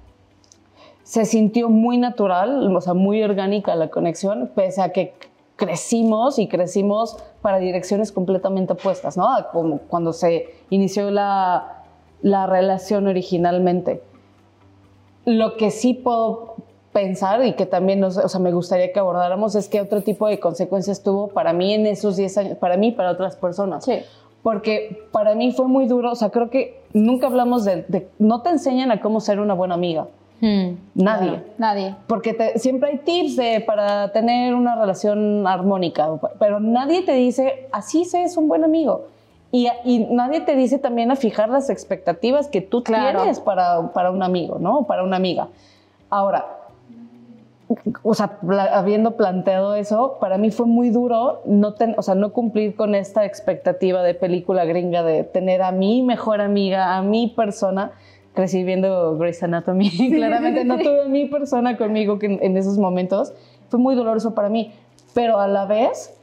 se 1.08 1.24
sintió 1.24 1.70
muy 1.70 1.98
natural, 1.98 2.76
o 2.76 2.82
sea, 2.82 2.94
muy 2.94 3.24
orgánica 3.24 3.74
la 3.78 3.88
conexión, 3.90 4.52
pese 4.54 4.82
a 4.82 4.92
que 4.92 5.14
crecimos 5.56 6.38
y 6.38 6.50
crecimos 6.50 7.16
para 7.42 7.60
direcciones 7.60 8.12
completamente 8.12 8.74
opuestas, 8.74 9.16
¿no? 9.16 9.26
Como 9.54 9.78
cuando 9.88 10.12
se 10.12 10.48
inició 10.70 11.10
la, 11.10 11.84
la 12.22 12.46
relación 12.46 13.08
originalmente. 13.08 14.02
Lo 15.24 15.56
que 15.56 15.72
sí 15.72 15.94
puedo 15.94 16.56
pensar 16.92 17.46
y 17.46 17.54
que 17.54 17.66
también 17.66 18.02
nos, 18.02 18.18
o 18.18 18.28
sea, 18.28 18.42
me 18.42 18.52
gustaría 18.52 18.92
que 18.92 19.00
abordáramos 19.00 19.56
es 19.56 19.70
qué 19.70 19.80
otro 19.80 20.02
tipo 20.02 20.28
de 20.28 20.42
consecuencias 20.42 21.04
tuvo 21.04 21.30
para 21.30 21.54
mí 21.54 21.74
en 21.74 21.86
esos 21.86 22.18
10 22.18 22.38
años, 22.38 22.58
para 22.58 22.76
mí 22.76 22.88
y 22.88 22.92
para 22.92 23.12
otras 23.12 23.38
personas. 23.38 23.86
Sí. 23.86 24.00
Porque 24.44 25.08
para 25.14 25.36
mí 25.36 25.54
fue 25.54 25.68
muy 25.68 25.88
duro, 25.88 26.12
o 26.12 26.16
sea, 26.16 26.32
creo 26.32 26.50
que 26.50 26.82
nunca 26.92 27.28
hablamos 27.28 27.64
de, 27.64 27.84
de- 27.88 28.10
no 28.20 28.42
te 28.42 28.50
enseñan 28.50 28.92
a 28.92 29.00
cómo 29.00 29.22
ser 29.22 29.40
una 29.40 29.54
buena 29.54 29.76
amiga, 29.76 30.08
nadie. 30.42 31.44
Nadie. 31.58 31.96
Porque 32.08 32.34
te- 32.34 32.60
siempre 32.60 32.90
hay 32.92 32.98
tips 33.00 33.36
de- 33.36 33.62
para 33.62 34.12
tener 34.12 34.54
una 34.54 34.76
relación 34.76 35.46
armónica, 35.48 36.08
pero 36.40 36.60
nadie 36.60 37.02
te 37.04 37.14
dice, 37.14 37.68
así 37.72 38.06
se 38.06 38.24
es 38.24 38.38
un 38.38 38.48
buen 38.48 38.64
amigo. 38.64 39.08
Y, 39.52 39.70
y 39.86 40.00
nadie 40.12 40.42
te 40.42 40.56
dice 40.56 40.78
también 40.78 41.10
a 41.10 41.16
fijar 41.16 41.50
las 41.50 41.70
expectativas 41.70 42.48
que 42.50 42.62
tú 42.62 42.84
Claro. 42.84 43.20
tienes 43.20 43.40
para, 43.40 43.94
para 43.94 44.12
un 44.12 44.22
amigo, 44.22 44.58
¿no? 44.60 44.84
Para 44.84 45.04
una 45.04 45.16
amiga. 45.16 45.48
Ahora, 46.10 46.46
o 48.04 48.14
sea, 48.14 48.38
habiendo 48.74 49.18
planteado 49.18 49.76
eso, 49.76 50.18
para 50.22 50.38
mí 50.38 50.52
fue 50.52 50.66
muy 50.66 50.90
duro 50.90 51.42
no, 51.46 51.74
ten- 51.74 51.96
o 51.98 52.02
sea, 52.02 52.16
no 52.16 52.32
cumplir 52.32 52.76
con 52.76 52.96
esta 52.96 53.26
expectativa 53.26 54.04
de 54.04 54.14
película 54.14 54.64
gringa 54.66 55.04
de 55.04 55.24
tener 55.24 55.62
a 55.62 55.72
mi 55.72 56.02
mejor 56.02 56.40
amiga, 56.42 56.96
a 56.96 57.02
mi 57.02 57.28
persona. 57.36 57.92
Crecí 58.38 58.64
viendo 58.64 59.18
Grey's 59.18 59.42
Anatomy, 59.42 59.90
claramente 60.16 60.64
no 60.64 60.78
tuve 60.78 61.06
a 61.06 61.08
mi 61.08 61.26
persona 61.26 61.76
conmigo 61.76 62.20
que 62.20 62.28
en, 62.28 62.40
en 62.44 62.56
esos 62.56 62.78
momentos. 62.78 63.34
Fue 63.70 63.80
muy 63.80 63.96
doloroso 63.96 64.36
para 64.36 64.48
mí, 64.48 64.74
pero 65.16 65.40
a 65.40 65.48
la 65.48 65.66
vez 65.66 66.14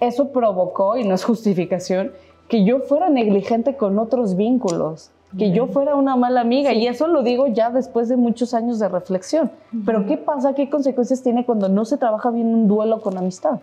eso 0.00 0.30
provocó, 0.30 0.96
y 0.96 1.04
no 1.04 1.14
es 1.14 1.22
justificación, 1.22 2.10
que 2.48 2.64
yo 2.64 2.80
fuera 2.80 3.10
negligente 3.10 3.76
con 3.76 3.96
otros 4.00 4.36
vínculos, 4.36 5.12
que 5.38 5.52
yo 5.52 5.68
fuera 5.68 5.94
una 5.94 6.16
mala 6.16 6.40
amiga. 6.40 6.72
Y 6.72 6.88
eso 6.88 7.06
lo 7.06 7.22
digo 7.22 7.46
ya 7.46 7.70
después 7.70 8.08
de 8.08 8.16
muchos 8.16 8.52
años 8.52 8.80
de 8.80 8.88
reflexión. 8.88 9.52
Pero 9.86 10.06
¿qué 10.06 10.16
pasa? 10.16 10.54
¿Qué 10.54 10.68
consecuencias 10.68 11.22
tiene 11.22 11.46
cuando 11.46 11.68
no 11.68 11.84
se 11.84 11.96
trabaja 11.96 12.30
bien 12.30 12.48
un 12.48 12.66
duelo 12.66 13.00
con 13.00 13.16
amistad? 13.16 13.60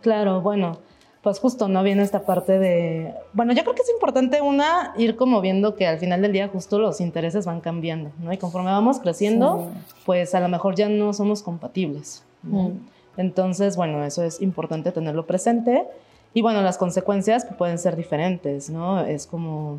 Claro, 0.00 0.40
bueno, 0.40 0.78
pues 1.22 1.38
justo 1.38 1.68
no 1.68 1.82
viene 1.84 2.02
esta 2.02 2.22
parte 2.22 2.58
de, 2.58 3.14
bueno, 3.32 3.52
yo 3.52 3.62
creo 3.62 3.74
que 3.74 3.82
es 3.82 3.90
importante 3.90 4.40
una 4.40 4.92
ir 4.98 5.14
como 5.16 5.40
viendo 5.40 5.76
que 5.76 5.86
al 5.86 5.98
final 5.98 6.20
del 6.20 6.32
día 6.32 6.48
justo 6.48 6.80
los 6.80 7.00
intereses 7.00 7.46
van 7.46 7.60
cambiando, 7.60 8.10
¿no? 8.18 8.32
Y 8.32 8.38
conforme 8.38 8.72
vamos 8.72 8.98
creciendo, 8.98 9.70
pues 10.04 10.34
a 10.34 10.40
lo 10.40 10.48
mejor 10.48 10.74
ya 10.74 10.88
no 10.88 11.12
somos 11.12 11.42
compatibles. 11.42 12.24
¿no? 12.42 12.70
Mm. 12.70 12.80
Entonces, 13.18 13.76
bueno, 13.76 14.04
eso 14.04 14.24
es 14.24 14.40
importante 14.42 14.90
tenerlo 14.90 15.24
presente. 15.24 15.86
Y 16.34 16.42
bueno, 16.42 16.60
las 16.60 16.76
consecuencias 16.76 17.46
pueden 17.56 17.78
ser 17.78 17.94
diferentes, 17.94 18.68
¿no? 18.68 19.00
Es 19.04 19.26
como 19.26 19.78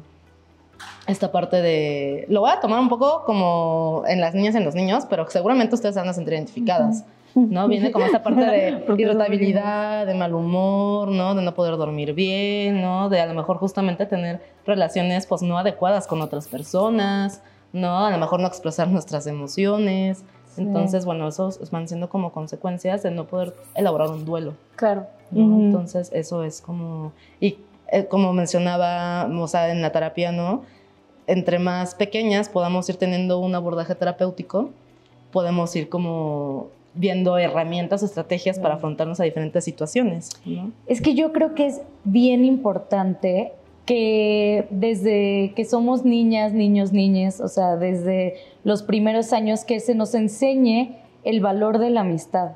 esta 1.08 1.32
parte 1.32 1.62
de, 1.62 2.26
lo 2.30 2.42
voy 2.42 2.52
a 2.52 2.62
tomar 2.62 2.80
un 2.80 2.88
poco 2.88 3.24
como 3.26 4.04
en 4.08 4.22
las 4.22 4.34
niñas 4.34 4.56
y 4.56 4.60
en 4.60 4.66
los 4.66 4.76
niños, 4.76 5.06
pero 5.10 5.30
seguramente 5.30 5.76
ustedes 5.76 5.96
van 5.96 6.08
a 6.08 6.14
sentir 6.14 6.34
identificadas. 6.36 7.04
¿No? 7.36 7.68
Viene 7.68 7.92
como 7.92 8.06
esta 8.06 8.24
parte 8.24 8.42
de 8.46 8.84
irritabilidad, 8.98 10.06
de 10.06 10.14
mal 10.14 10.34
humor, 10.34 11.10
¿no? 11.10 11.36
De 11.36 11.42
no 11.42 11.54
poder 11.54 11.78
dormir 11.78 12.14
bien, 12.14 12.82
¿no? 12.82 13.10
De 13.10 13.20
a 13.22 13.26
lo 13.26 13.34
mejor 13.34 13.58
justamente 13.58 14.06
tener 14.06 14.42
relaciones 14.66 15.26
pues 15.26 15.42
no 15.42 15.58
adecuadas 15.58 16.08
con 16.08 16.22
otras 16.22 16.48
personas, 16.48 17.42
¿no? 17.72 18.06
A 18.06 18.12
lo 18.12 18.18
mejor 18.18 18.40
no 18.40 18.48
expresar 18.48 18.88
nuestras 18.88 19.28
emociones. 19.28 20.24
Entonces, 20.58 21.06
bueno, 21.06 21.28
esos 21.28 21.72
van 21.72 21.88
siendo 21.88 22.10
como 22.10 22.32
consecuencias 22.32 23.02
de 23.02 23.10
no 23.10 23.26
poder 23.26 23.56
elaborar 23.76 24.10
un 24.10 24.24
duelo, 24.24 24.54
Claro. 24.76 25.08
Entonces, 25.36 26.12
eso 26.14 26.44
es 26.44 26.62
como... 26.62 27.12
Y 27.40 27.58
eh, 27.92 28.06
como 28.06 28.34
mencionaba, 28.34 29.26
o 29.26 29.48
sea, 29.48 29.72
en 29.72 29.82
la 29.82 29.92
terapia, 29.92 30.32
¿no? 30.32 30.64
Entre 31.26 31.58
más 31.58 31.96
pequeñas 31.96 32.50
podamos 32.50 32.88
ir 32.90 32.98
teniendo 32.98 33.40
un 33.40 33.56
abordaje 33.56 33.96
terapéutico, 33.96 34.70
podemos 35.32 35.76
ir 35.76 35.90
como 35.90 36.70
viendo 36.96 37.38
herramientas, 37.38 38.04
estrategias 38.04 38.60
para 38.60 38.76
afrontarnos 38.76 39.20
a 39.20 39.24
diferentes 39.24 39.64
situaciones, 39.64 40.30
¿no? 40.46 40.72
Es 40.88 41.02
que 41.02 41.16
yo 41.16 41.34
creo 41.34 41.56
que 41.56 41.66
es 41.66 41.82
bien 42.04 42.46
importante 42.46 43.54
que 43.86 44.68
desde 44.70 45.54
que 45.56 45.66
somos 45.66 46.06
niñas, 46.06 46.54
niños, 46.54 46.94
niñas, 46.94 47.42
o 47.42 47.48
sea, 47.48 47.76
desde 47.76 48.36
los 48.64 48.84
primeros 48.84 49.34
años, 49.34 49.66
que 49.66 49.80
se 49.80 49.96
nos 49.96 50.14
enseñe 50.14 50.98
el 51.24 51.42
valor 51.42 51.80
de 51.80 51.90
la 51.90 52.02
amistad, 52.02 52.52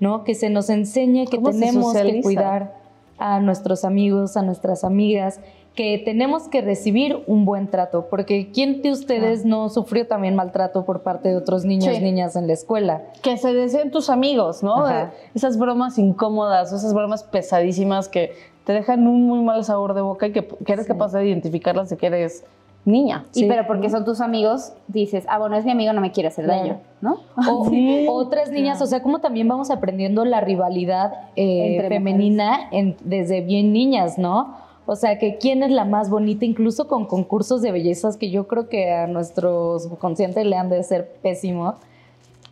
¿no? 0.00 0.24
Que 0.24 0.34
se 0.34 0.50
nos 0.50 0.70
enseñe 0.70 1.26
que 1.26 1.36
¿Cómo 1.36 1.52
se 1.52 1.58
tenemos 1.58 1.94
que 1.94 2.20
cuidar 2.20 2.78
a 3.18 3.40
nuestros 3.40 3.84
amigos, 3.84 4.36
a 4.36 4.42
nuestras 4.42 4.84
amigas, 4.84 5.40
que 5.74 5.98
tenemos 6.04 6.48
que 6.48 6.60
recibir 6.60 7.22
un 7.28 7.44
buen 7.44 7.68
trato, 7.68 8.06
porque 8.10 8.50
¿quién 8.52 8.82
de 8.82 8.90
ustedes 8.90 9.44
no 9.44 9.68
sufrió 9.68 10.08
también 10.08 10.34
maltrato 10.34 10.84
por 10.84 11.02
parte 11.02 11.28
de 11.28 11.36
otros 11.36 11.64
niños, 11.64 11.94
Sí. 11.96 12.02
niñas 12.02 12.34
en 12.34 12.46
la 12.48 12.52
escuela? 12.54 13.02
Que 13.22 13.36
se 13.36 13.52
deseen 13.54 13.90
tus 13.92 14.10
amigos, 14.10 14.62
¿no? 14.64 14.84
Ajá. 14.84 15.02
Eh, 15.04 15.08
Esas 15.36 15.56
bromas 15.58 15.96
incómodas, 15.98 16.72
esas 16.72 16.92
bromas 16.94 17.22
pesadísimas 17.22 18.08
que 18.08 18.32
te 18.64 18.72
dejan 18.72 19.06
un 19.06 19.26
muy 19.28 19.40
mal 19.44 19.62
sabor 19.64 19.94
de 19.94 20.00
boca 20.02 20.26
y 20.26 20.32
que, 20.32 20.46
que 20.46 20.72
eres 20.72 20.86
Sí. 20.86 20.92
capaz 20.92 21.12
de 21.12 21.26
identificarlas 21.26 21.88
de 21.90 21.96
que 21.96 22.06
eres 22.06 22.44
niña. 22.84 23.24
Y 23.34 23.40
Sí. 23.40 23.46
pero 23.48 23.66
porque 23.66 23.88
son 23.88 24.04
tus 24.04 24.20
amigos, 24.20 24.72
dices, 24.88 25.24
ah, 25.28 25.38
bueno, 25.38 25.56
es 25.56 25.64
mi 25.64 25.70
amigo, 25.70 25.92
no 25.92 26.00
me 26.00 26.10
quiere 26.10 26.28
hacer 26.28 26.46
Claro. 26.46 26.60
daño, 26.60 26.80
¿no? 27.00 27.18
O 27.36 27.64
Sí. 27.70 28.06
otras 28.10 28.50
niñas, 28.50 28.82
o 28.82 28.86
sea, 28.86 29.02
como 29.02 29.20
también 29.20 29.46
vamos 29.46 29.70
aprendiendo 29.70 30.24
la 30.24 30.40
rivalidad 30.40 31.12
eh, 31.36 31.74
Entre 31.76 31.88
femenina 31.88 32.68
en- 32.72 32.96
desde 33.04 33.42
bien 33.42 33.72
niñas, 33.72 34.18
¿no? 34.18 34.66
O 34.90 34.96
sea, 34.96 35.18
que 35.18 35.36
quién 35.36 35.62
es 35.62 35.70
la 35.70 35.84
más 35.84 36.08
bonita, 36.08 36.46
incluso 36.46 36.88
con 36.88 37.04
concursos 37.04 37.60
de 37.60 37.72
bellezas 37.72 38.16
que 38.16 38.30
yo 38.30 38.46
creo 38.48 38.70
que 38.70 38.90
a 38.90 39.06
nuestro 39.06 39.78
subconsciente 39.78 40.42
le 40.44 40.56
han 40.56 40.70
de 40.70 40.82
ser 40.82 41.12
pésimo. 41.22 41.74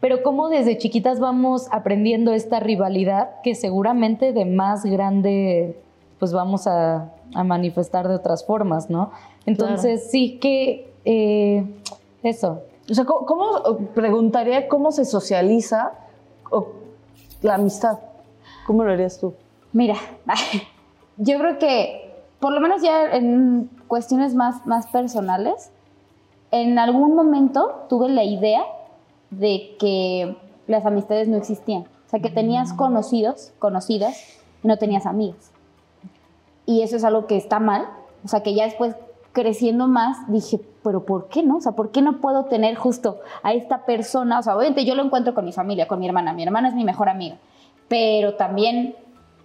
Pero 0.00 0.22
cómo 0.22 0.50
desde 0.50 0.76
chiquitas 0.76 1.18
vamos 1.18 1.66
aprendiendo 1.72 2.34
esta 2.34 2.60
rivalidad 2.60 3.30
que 3.42 3.54
seguramente 3.54 4.34
de 4.34 4.44
más 4.44 4.84
grande 4.84 5.80
pues 6.18 6.34
vamos 6.34 6.66
a, 6.66 7.10
a 7.34 7.42
manifestar 7.44 8.06
de 8.06 8.14
otras 8.16 8.44
formas, 8.44 8.90
¿no? 8.90 9.10
Entonces 9.46 10.10
sí 10.10 10.36
que 10.38 10.92
eh, 11.06 11.64
eso, 12.22 12.60
O 12.90 12.92
sea, 12.94 13.06
¿cómo, 13.06 13.24
cómo- 13.24 13.78
preguntaría 13.94 14.68
cómo 14.68 14.92
se 14.92 15.06
socializa 15.06 15.92
o, 16.50 16.68
la 17.40 17.54
amistad? 17.54 17.98
¿Cómo 18.66 18.84
lo 18.84 18.92
harías 18.92 19.18
tú? 19.18 19.32
Mira, 19.72 19.94
yo 21.16 21.38
creo 21.38 21.58
que, 21.58 22.05
por 22.40 22.52
lo 22.52 22.60
menos 22.60 22.82
ya 22.82 23.16
en 23.16 23.70
cuestiones 23.88 24.34
más, 24.34 24.66
más 24.66 24.86
personales, 24.88 25.70
en 26.50 26.78
algún 26.78 27.14
momento 27.14 27.86
tuve 27.88 28.08
la 28.08 28.24
idea 28.24 28.62
de 29.30 29.76
que 29.78 30.36
las 30.66 30.84
amistades 30.86 31.28
no 31.28 31.36
existían. 31.36 31.82
O 32.06 32.08
sea, 32.08 32.20
que 32.20 32.30
tenías 32.30 32.72
conocidos, 32.72 33.52
conocidas, 33.58 34.16
y 34.62 34.68
no 34.68 34.76
tenías 34.78 35.06
amigas. 35.06 35.50
Y 36.64 36.82
eso 36.82 36.96
es 36.96 37.04
algo 37.04 37.26
que 37.26 37.36
está 37.36 37.58
mal. 37.58 37.88
O 38.24 38.28
sea, 38.28 38.42
que 38.42 38.54
ya 38.54 38.64
después 38.64 38.94
creciendo 39.32 39.86
más 39.88 40.30
dije, 40.30 40.60
pero 40.82 41.04
¿por 41.04 41.28
qué 41.28 41.42
no? 41.42 41.56
O 41.56 41.60
sea, 41.60 41.72
¿por 41.72 41.90
qué 41.90 42.00
no 42.02 42.20
puedo 42.20 42.44
tener 42.44 42.76
justo 42.76 43.20
a 43.42 43.52
esta 43.52 43.84
persona? 43.84 44.38
O 44.38 44.42
sea, 44.42 44.56
obviamente 44.56 44.84
yo 44.84 44.94
lo 44.94 45.02
encuentro 45.02 45.34
con 45.34 45.44
mi 45.44 45.52
familia, 45.52 45.88
con 45.88 45.98
mi 45.98 46.06
hermana. 46.06 46.32
Mi 46.32 46.42
hermana 46.42 46.68
es 46.68 46.74
mi 46.74 46.84
mejor 46.84 47.08
amiga. 47.08 47.36
Pero 47.88 48.34
también 48.34 48.96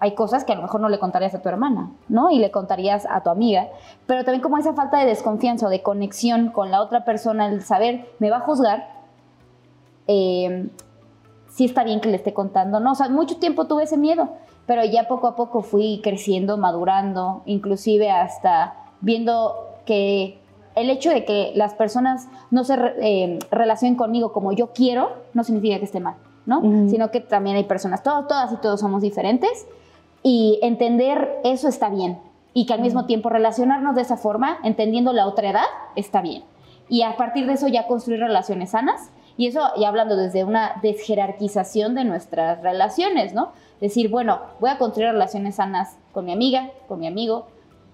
hay 0.01 0.15
cosas 0.15 0.43
que 0.43 0.51
a 0.51 0.55
lo 0.55 0.63
mejor 0.63 0.81
no 0.81 0.89
le 0.89 0.97
contarías 0.97 1.35
a 1.35 1.43
tu 1.43 1.47
hermana, 1.47 1.91
¿no? 2.09 2.31
Y 2.31 2.39
le 2.39 2.49
contarías 2.49 3.05
a 3.07 3.21
tu 3.21 3.29
amiga. 3.29 3.67
Pero 4.07 4.23
también 4.23 4.41
como 4.41 4.57
esa 4.57 4.73
falta 4.73 4.97
de 4.97 5.05
desconfianza 5.05 5.67
o 5.67 5.69
de 5.69 5.83
conexión 5.83 6.49
con 6.49 6.71
la 6.71 6.81
otra 6.81 7.05
persona, 7.05 7.45
el 7.45 7.61
saber, 7.61 8.09
me 8.17 8.31
va 8.31 8.37
a 8.37 8.39
juzgar, 8.39 8.87
eh, 10.07 10.69
sí 11.49 11.65
está 11.65 11.83
bien 11.83 12.01
que 12.01 12.09
le 12.09 12.15
esté 12.15 12.33
contando, 12.33 12.79
¿no? 12.79 12.93
O 12.93 12.95
sea, 12.95 13.09
mucho 13.09 13.37
tiempo 13.37 13.67
tuve 13.67 13.83
ese 13.83 13.95
miedo, 13.95 14.29
pero 14.65 14.83
ya 14.83 15.07
poco 15.07 15.27
a 15.27 15.35
poco 15.35 15.61
fui 15.61 16.01
creciendo, 16.03 16.57
madurando, 16.57 17.43
inclusive 17.45 18.09
hasta 18.09 18.73
viendo 19.01 19.69
que 19.85 20.39
el 20.73 20.89
hecho 20.89 21.11
de 21.11 21.25
que 21.25 21.51
las 21.53 21.75
personas 21.75 22.27
no 22.49 22.63
se 22.63 22.73
eh, 23.01 23.37
relacionen 23.51 23.95
conmigo 23.95 24.33
como 24.33 24.51
yo 24.51 24.73
quiero, 24.73 25.11
no 25.35 25.43
significa 25.43 25.77
que 25.77 25.85
esté 25.85 25.99
mal, 25.99 26.15
¿no? 26.47 26.57
Ujú. 26.57 26.89
Sino 26.89 27.11
que 27.11 27.19
también 27.19 27.55
hay 27.55 27.65
personas, 27.65 28.01
todos, 28.01 28.27
todas 28.27 28.51
y 28.51 28.55
todos 28.55 28.79
somos 28.79 29.03
diferentes, 29.03 29.67
y 30.23 30.59
entender 30.61 31.39
eso 31.43 31.67
está 31.67 31.89
bien. 31.89 32.19
Y 32.53 32.65
que 32.65 32.73
al 32.73 32.81
mismo 32.81 33.05
tiempo 33.05 33.29
relacionarnos 33.29 33.95
de 33.95 34.01
esa 34.01 34.17
forma, 34.17 34.59
entendiendo 34.63 35.13
la 35.13 35.27
otra 35.27 35.49
edad, 35.49 35.65
está 35.95 36.21
bien. 36.21 36.43
Y 36.89 37.03
a 37.03 37.15
partir 37.15 37.47
de 37.47 37.53
eso 37.53 37.67
ya 37.67 37.87
construir 37.87 38.19
relaciones 38.19 38.71
sanas. 38.71 39.11
Y 39.37 39.47
eso 39.47 39.61
ya 39.77 39.87
hablando 39.87 40.17
desde 40.17 40.43
una 40.43 40.79
desjerarquización 40.81 41.95
de 41.95 42.03
nuestras 42.03 42.61
relaciones, 42.61 43.33
¿no? 43.33 43.53
Decir, 43.79 44.09
bueno, 44.09 44.41
voy 44.59 44.69
a 44.69 44.77
construir 44.77 45.09
relaciones 45.11 45.55
sanas 45.55 45.97
con 46.11 46.25
mi 46.25 46.33
amiga, 46.33 46.69
con 46.87 46.99
mi 46.99 47.07
amigo. 47.07 47.47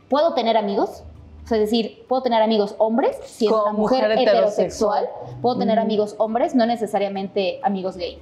¿Puedo 0.09 0.33
tener 0.33 0.57
amigos? 0.57 1.03
O 1.45 1.47
sea, 1.47 1.57
es 1.57 1.69
decir, 1.69 2.03
puedo 2.09 2.23
tener 2.23 2.41
amigos 2.41 2.75
hombres, 2.79 3.15
si 3.23 3.45
es 3.45 3.51
una 3.51 3.71
mujer, 3.71 4.03
mujer 4.03 4.19
heterosexual. 4.19 5.03
heterosexual. 5.05 5.41
Puedo 5.41 5.59
tener 5.59 5.79
amigos 5.79 6.15
hombres, 6.17 6.55
no 6.55 6.65
necesariamente 6.65 7.59
amigos 7.63 7.95
gay. 7.95 8.19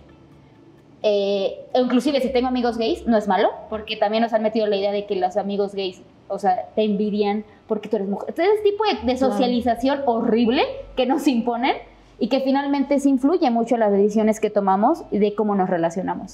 Eh, 1.08 1.68
inclusive 1.76 2.20
si 2.20 2.30
tengo 2.30 2.48
amigos 2.48 2.80
gays, 2.80 3.06
no 3.06 3.16
es 3.16 3.28
malo, 3.28 3.50
porque 3.70 3.96
también 3.96 4.24
nos 4.24 4.34
han 4.34 4.42
metido 4.42 4.66
la 4.66 4.76
idea 4.76 4.92
de 4.92 5.06
que 5.06 5.16
los 5.16 5.38
amigos 5.38 5.76
gays, 5.76 6.02
o 6.28 6.40
sea, 6.40 6.66
te 6.74 6.84
envidian 6.84 7.46
porque 7.68 7.90
tú 7.90 7.98
eres 7.98 8.10
mujer. 8.10 8.30
Entonces, 8.30 8.56
ese 8.56 8.64
tipo 8.64 8.84
de, 8.86 9.12
de 9.12 9.16
socialización 9.16 10.02
horrible 10.08 10.64
que 10.96 11.06
nos 11.06 11.28
imponen 11.28 11.76
y 12.18 12.28
que 12.28 12.40
finalmente 12.40 13.00
se 13.00 13.10
influye 13.10 13.52
mucho 13.52 13.76
en 13.76 13.82
las 13.82 13.92
decisiones 13.92 14.40
que 14.40 14.50
tomamos 14.50 15.04
y 15.12 15.20
de 15.20 15.36
cómo 15.36 15.54
nos 15.54 15.70
relacionamos. 15.70 16.34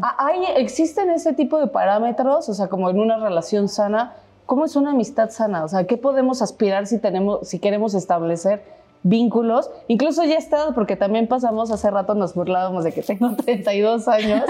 Ah, 0.00 0.16
¿Hay, 0.18 0.44
¿Existen 0.56 1.10
ese 1.10 1.34
tipo 1.34 1.58
de 1.58 1.66
parámetros? 1.66 2.48
O 2.48 2.54
sea, 2.54 2.68
como 2.68 2.88
en 2.88 2.98
una 2.98 3.18
relación 3.18 3.68
sana, 3.68 4.14
¿cómo 4.46 4.64
es 4.64 4.76
una 4.76 4.92
amistad 4.92 5.28
sana? 5.28 5.62
O 5.62 5.68
sea, 5.68 5.84
¿qué 5.84 5.98
podemos 5.98 6.40
aspirar 6.40 6.86
si, 6.86 6.98
tenemos, 6.98 7.46
si 7.46 7.58
queremos 7.58 7.94
establecer 7.94 8.62
vínculos? 9.02 9.70
Incluso 9.88 10.24
ya 10.24 10.36
estado, 10.36 10.74
porque 10.74 10.96
también 10.96 11.26
pasamos, 11.26 11.70
hace 11.70 11.90
rato 11.90 12.14
nos 12.14 12.34
burlábamos 12.34 12.84
de 12.84 12.92
que 12.92 13.02
tengo 13.02 13.34
32 13.44 14.08
años, 14.08 14.44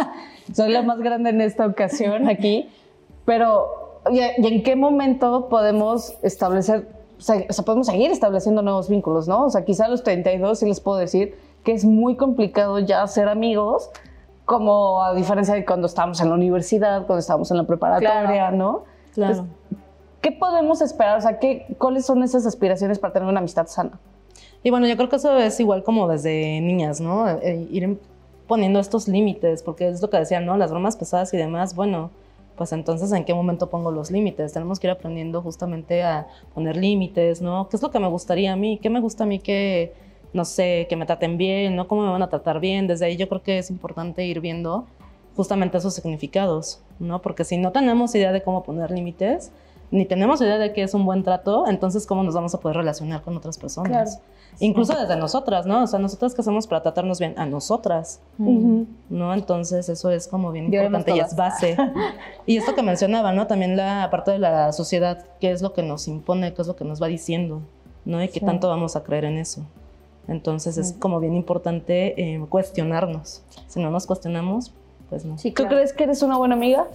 soy 0.55 0.73
la 0.73 0.83
más 0.83 0.99
grande 1.01 1.31
en 1.31 1.41
esta 1.41 1.67
ocasión 1.67 2.29
aquí, 2.29 2.69
pero 3.25 4.01
¿y, 4.11 4.19
y 4.21 4.47
en 4.47 4.63
qué 4.63 4.77
momento 4.77 5.49
podemos 5.49 6.15
establecer, 6.23 6.89
o 7.19 7.21
sea, 7.23 7.45
o 7.49 7.53
sea, 7.53 7.65
podemos 7.65 7.87
seguir 7.87 8.11
estableciendo 8.11 8.63
nuevos 8.63 8.89
vínculos, 8.89 9.29
¿no? 9.29 9.45
O 9.45 9.51
sea, 9.51 9.65
quizá 9.65 9.87
a 9.87 9.89
los 9.89 10.03
32 10.03 10.59
sí 10.59 10.67
les 10.67 10.81
puedo 10.81 10.99
decir 10.99 11.37
que 11.65 11.73
es 11.73 11.85
muy 11.85 12.17
complicado 12.17 12.79
ya 12.79 13.07
ser 13.07 13.29
amigos, 13.29 13.91
como 14.47 15.03
a 15.03 15.15
diferencia 15.15 15.55
de 15.55 15.65
cuando 15.65 15.87
estábamos 15.87 16.21
en 16.21 16.29
la 16.31 16.35
universidad, 16.35 17.07
cuando 17.07 17.19
estábamos 17.21 17.51
en 17.53 17.59
la 17.59 17.65
preparatoria, 17.65 18.23
Claro. 18.27 18.57
¿no? 18.57 18.85
Claro. 19.15 19.33
Entonces, 19.33 19.55
¿Qué 20.21 20.33
podemos 20.33 20.83
esperar? 20.83 21.17
O 21.17 21.21
sea, 21.23 21.39
¿qué, 21.39 21.67
¿cuáles 21.79 22.05
son 22.05 22.23
esas 22.23 22.45
aspiraciones 22.45 22.99
para 22.99 23.13
tener 23.13 23.29
una 23.29 23.39
amistad 23.39 23.67
sana? 23.69 23.99
Y 24.63 24.71
bueno, 24.71 24.87
yo 24.87 24.97
creo 24.97 25.09
que 25.09 25.17
eso 25.17 25.37
es 25.39 25.59
igual 25.61 25.83
como 25.83 26.07
desde 26.09 26.61
niñas, 26.61 27.01
¿no? 27.01 27.29
Eh, 27.29 27.67
ir 27.71 27.99
poniendo 28.47 28.81
estos 28.81 29.09
límites, 29.09 29.63
porque 29.63 29.89
es 29.89 30.03
lo 30.03 30.11
que 30.11 30.19
decían, 30.19 30.45
¿no? 30.45 30.57
Las 30.57 30.71
bromas 30.71 30.97
pesadas 30.97 31.33
y 31.33 31.37
demás, 31.37 31.75
bueno, 31.75 32.11
pues 32.57 32.73
entonces 32.73 33.11
en 33.13 33.25
qué 33.25 33.33
momento 33.33 33.71
pongo 33.71 33.91
los 33.91 34.11
límites. 34.11 34.53
Tenemos 34.53 34.79
que 34.79 34.87
ir 34.87 34.91
aprendiendo 34.91 35.41
justamente 35.41 36.03
a 36.03 36.27
poner 36.53 36.77
límites, 36.77 37.41
¿no? 37.41 37.69
¿Qué 37.71 37.77
es 37.77 37.83
lo 37.83 37.91
que 37.91 37.99
me 37.99 38.09
gustaría 38.09 38.53
a 38.53 38.57
mí? 38.57 38.79
¿Qué 38.83 38.91
me 38.91 39.01
gusta 39.01 39.25
a 39.25 39.27
mí 39.27 39.39
que, 39.39 39.95
no 40.35 40.45
sé, 40.45 40.87
que 40.91 40.97
me 40.97 41.07
traten 41.07 41.39
bien, 41.39 41.75
¿no? 41.75 41.89
¿Cómo 41.89 42.03
me 42.03 42.11
van 42.11 42.23
a 42.23 42.29
tratar 42.29 42.61
bien? 42.61 42.87
Desde 42.87 43.07
ahí 43.07 43.17
yo 43.17 43.31
creo 43.31 43.43
que 43.43 43.57
es 43.59 43.71
importante 43.71 44.27
ir 44.27 44.41
viendo 44.41 44.85
justamente 45.37 45.79
esos 45.79 45.95
significados, 45.95 46.83
¿no? 46.99 47.23
Porque 47.23 47.45
si 47.45 47.57
no 47.57 47.73
tenemos 47.73 48.15
idea 48.15 48.31
de 48.31 48.43
cómo 48.43 48.63
poner 48.63 48.91
límites, 48.91 49.53
ni 49.91 50.05
tenemos 50.05 50.41
idea 50.41 50.59
de 50.59 50.73
qué 50.73 50.83
es 50.83 50.95
un 50.95 51.05
buen 51.05 51.23
trato, 51.23 51.67
entonces 51.67 52.07
cómo 52.07 52.23
nos 52.23 52.35
vamos 52.35 52.55
a 52.55 52.61
poder 52.61 52.77
relacionar 52.77 53.23
con 53.23 53.37
otras 53.37 53.59
personas. 53.59 53.91
Claro. 53.91 54.11
Incluso 54.61 54.95
desde 54.99 55.17
nosotras, 55.17 55.67
¿no? 55.67 55.85
O 55.85 55.87
sea, 55.87 55.99
nosotras 55.99 56.35
qué 56.35 56.43
hacemos 56.43 56.67
para 56.67 56.83
tratarnos 56.83 57.19
bien 57.19 57.35
a 57.39 57.47
nosotras, 57.47 58.21
¿no? 58.39 59.35
Entonces 59.35 59.89
eso 59.89 60.11
es 60.11 60.29
como 60.29 60.53
bien 60.53 60.67
importante 60.67 61.17
y 61.17 61.21
es 61.21 61.35
base. 61.35 61.77
y 62.47 62.57
esto 62.57 62.75
que 62.75 62.83
mencionaba, 62.83 63.33
¿no? 63.33 63.47
También 63.47 63.77
la 63.77 64.09
parte 64.11 64.33
de 64.33 64.39
la 64.39 64.73
sociedad, 64.73 65.25
qué 65.41 65.51
es 65.51 65.63
lo 65.63 65.73
que 65.73 65.83
nos 65.83 66.09
impone, 66.09 66.53
qué 66.53 66.63
es 66.63 66.69
lo 66.69 66.77
que 66.77 66.85
nos 66.85 67.03
va 67.03 67.07
diciendo, 67.07 67.63
¿no? 68.05 68.23
Y 68.23 68.29
qué 68.29 68.41
tanto 68.41 68.69
vamos 68.69 68.97
a 68.97 69.03
creer 69.03 69.25
en 69.25 69.39
eso. 69.39 69.65
Entonces 70.29 70.77
es 70.77 70.93
como 70.93 71.21
bien 71.21 71.35
importante 71.35 72.21
eh, 72.21 72.45
cuestionarnos. 72.49 73.43
Si 73.67 73.81
no 73.81 73.91
nos 73.91 74.07
cuestionamos, 74.07 74.73
pues 75.09 75.25
no. 75.25 75.39
Sí, 75.39 75.53
¿Tú 75.53 75.65
crees 75.67 75.93
que 75.93 76.05
eres 76.05 76.23
una 76.23 76.37
buena 76.37 76.55
amiga? 76.55 76.87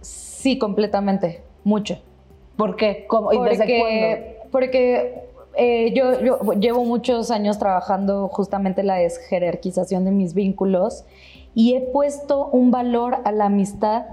Sí, 0.00 0.58
completamente. 0.58 1.42
Mucho. 1.62 1.98
¿Por 2.56 2.76
qué? 2.76 3.06
¿Cómo? 3.08 3.32
¿Y 3.32 3.38
desde 3.40 3.78
cuándo? 3.78 3.84
Porque, 3.84 4.36
porque 4.50 5.24
eh, 5.56 5.92
yo, 5.94 6.20
yo 6.20 6.52
llevo 6.54 6.84
muchos 6.84 7.30
años 7.30 7.58
trabajando 7.58 8.28
justamente 8.28 8.82
la 8.82 8.96
desjerarquización 8.96 10.04
de 10.04 10.10
mis 10.10 10.34
vínculos 10.34 11.04
y 11.54 11.74
he 11.74 11.80
puesto 11.80 12.46
un 12.48 12.70
valor 12.70 13.18
a 13.24 13.32
la 13.32 13.46
amistad 13.46 14.04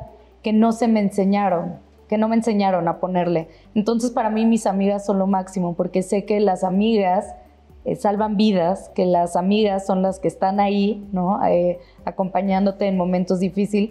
que 0.43 0.53
no 0.53 0.71
se 0.71 0.88
me 0.88 1.00
enseñaron, 1.00 1.75
que 2.07 2.17
no 2.17 2.27
me 2.27 2.36
enseñaron 2.36 2.88
a 2.88 3.00
ponerle. 3.00 3.48
Entonces 3.74 4.12
para 4.12 4.29
mí 4.29 4.45
mis 4.45 4.65
amigas 4.65 5.05
son 5.05 5.19
lo 5.19 5.27
máximo 5.27 5.74
porque 5.74 6.03
sé 6.03 6.25
que 6.25 6.39
las 6.39 6.63
amigas 6.63 7.36
eh, 7.83 7.95
salvan 7.95 8.38
vidas, 8.38 8.89
que 8.93 9.05
las 9.05 9.36
amigas 9.36 9.86
son 9.86 10.03
las 10.03 10.19
que 10.19 10.27
están 10.27 10.60
ahí, 10.60 11.07
¿no? 11.12 11.43
Eh, 11.48 11.79
acompañándote 12.05 12.86
en 12.86 12.98
momentos 12.98 13.39
difíciles, 13.39 13.89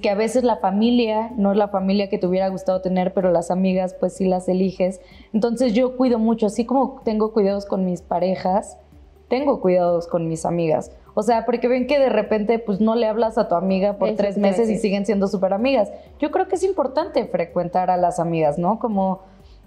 que 0.00 0.10
a 0.10 0.14
veces 0.14 0.44
la 0.44 0.56
familia 0.56 1.30
no 1.36 1.52
es 1.52 1.56
la 1.56 1.68
familia 1.68 2.10
que 2.10 2.18
te 2.18 2.26
hubiera 2.26 2.48
gustado 2.48 2.82
tener, 2.82 3.14
pero 3.14 3.30
las 3.30 3.50
amigas 3.50 3.94
pues 3.98 4.12
sí 4.12 4.26
las 4.26 4.46
eliges. 4.48 5.00
Entonces 5.32 5.72
yo 5.72 5.96
cuido 5.96 6.18
mucho, 6.18 6.46
así 6.46 6.66
como 6.66 7.00
tengo 7.04 7.32
cuidados 7.32 7.64
con 7.64 7.86
mis 7.86 8.02
parejas, 8.02 8.76
tengo 9.28 9.62
cuidados 9.62 10.08
con 10.08 10.28
mis 10.28 10.44
amigas. 10.44 10.92
O 11.14 11.22
sea, 11.22 11.46
porque 11.46 11.68
ven 11.68 11.86
que 11.86 11.98
de 11.98 12.10
repente 12.10 12.58
pues 12.58 12.82
no 12.82 12.94
le 12.94 13.06
hablas 13.06 13.38
a 13.38 13.48
tu 13.48 13.54
amiga 13.54 13.94
por 13.94 14.08
Eso 14.08 14.18
tres 14.18 14.36
meses 14.36 14.68
y 14.68 14.76
siguen 14.76 15.06
siendo 15.06 15.26
súper 15.26 15.54
amigas. 15.54 15.90
Yo 16.20 16.30
creo 16.30 16.48
que 16.48 16.56
es 16.56 16.64
importante 16.64 17.24
frecuentar 17.24 17.90
a 17.90 17.96
las 17.96 18.20
amigas, 18.20 18.58
¿no? 18.58 18.78
Como, 18.78 19.20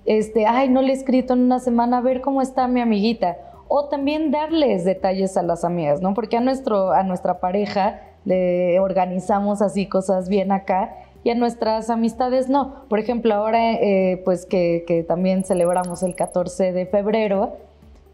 este, 0.06 0.46
ay, 0.46 0.70
no 0.70 0.84
le 0.84 0.90
he 0.90 0.96
escrito 0.96 1.34
en 1.34 1.40
una 1.40 1.60
semana, 1.60 1.98
a 1.98 2.02
ver 2.02 2.22
cómo 2.22 2.44
está 2.44 2.68
mi 2.68 2.80
amiguita. 2.80 3.38
O 3.68 3.86
también 3.86 4.30
darles 4.30 4.86
detalles 4.86 5.36
a 5.36 5.42
las 5.42 5.64
amigas, 5.64 6.00
¿no? 6.00 6.14
Porque 6.14 6.38
a, 6.38 6.42
nuestro, 6.42 6.92
a 6.92 7.02
nuestra 7.02 7.40
pareja 7.40 8.02
le 8.26 8.80
organizamos 8.80 9.62
así 9.62 9.88
cosas 9.88 10.28
bien 10.30 10.52
acá 10.52 10.96
y 11.24 11.30
a 11.30 11.36
nuestras 11.36 11.90
amistades 11.90 12.50
no. 12.50 12.84
Por 12.90 13.00
ejemplo, 13.00 13.34
ahora 13.34 13.74
eh, 13.74 14.22
pues 14.26 14.46
que, 14.46 14.84
que 14.88 15.04
también 15.04 15.44
celebramos 15.44 16.04
el 16.04 16.16
14 16.16 16.72
de 16.72 16.86
febrero, 16.86 17.54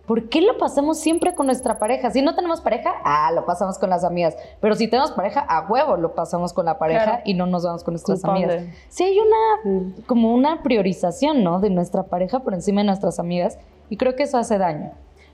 ¿por 0.05 0.29
qué 0.29 0.41
lo 0.41 0.57
pasamos 0.57 0.97
siempre 0.99 1.33
con 1.35 1.45
nuestra 1.45 1.77
pareja? 1.79 2.09
Si 2.11 2.21
no 2.21 2.35
tenemos 2.35 2.61
pareja, 2.61 2.93
ah, 3.03 3.31
lo 3.33 3.45
pasamos 3.45 3.77
con 3.79 3.89
las 3.89 4.03
amigas. 4.03 4.35
Pero 4.59 4.75
si 4.75 4.87
tenemos 4.87 5.11
pareja, 5.11 5.41
a 5.41 5.67
huevo 5.69 5.97
lo 5.97 6.13
pasamos 6.15 6.53
con 6.53 6.65
la 6.65 6.77
pareja 6.77 7.03
Claro. 7.03 7.21
y 7.25 7.33
no 7.33 7.45
nos 7.47 7.63
vamos 7.65 7.83
con 7.83 7.93
nuestras 7.93 8.21
Culpable. 8.21 8.43
amigas. 8.45 8.75
Sí 8.89 9.03
hay 9.03 9.17
una, 9.19 9.93
como 10.07 10.33
una 10.33 10.63
priorización, 10.63 11.43
¿no? 11.43 11.59
De 11.59 11.69
nuestra 11.69 12.03
pareja 12.03 12.39
por 12.39 12.53
encima 12.53 12.81
de 12.81 12.87
nuestras 12.87 13.19
amigas 13.19 13.57
y 13.89 13.97
creo 13.97 14.15
que 14.15 14.23
eso 14.23 14.37
hace 14.37 14.57
daño. 14.57 14.91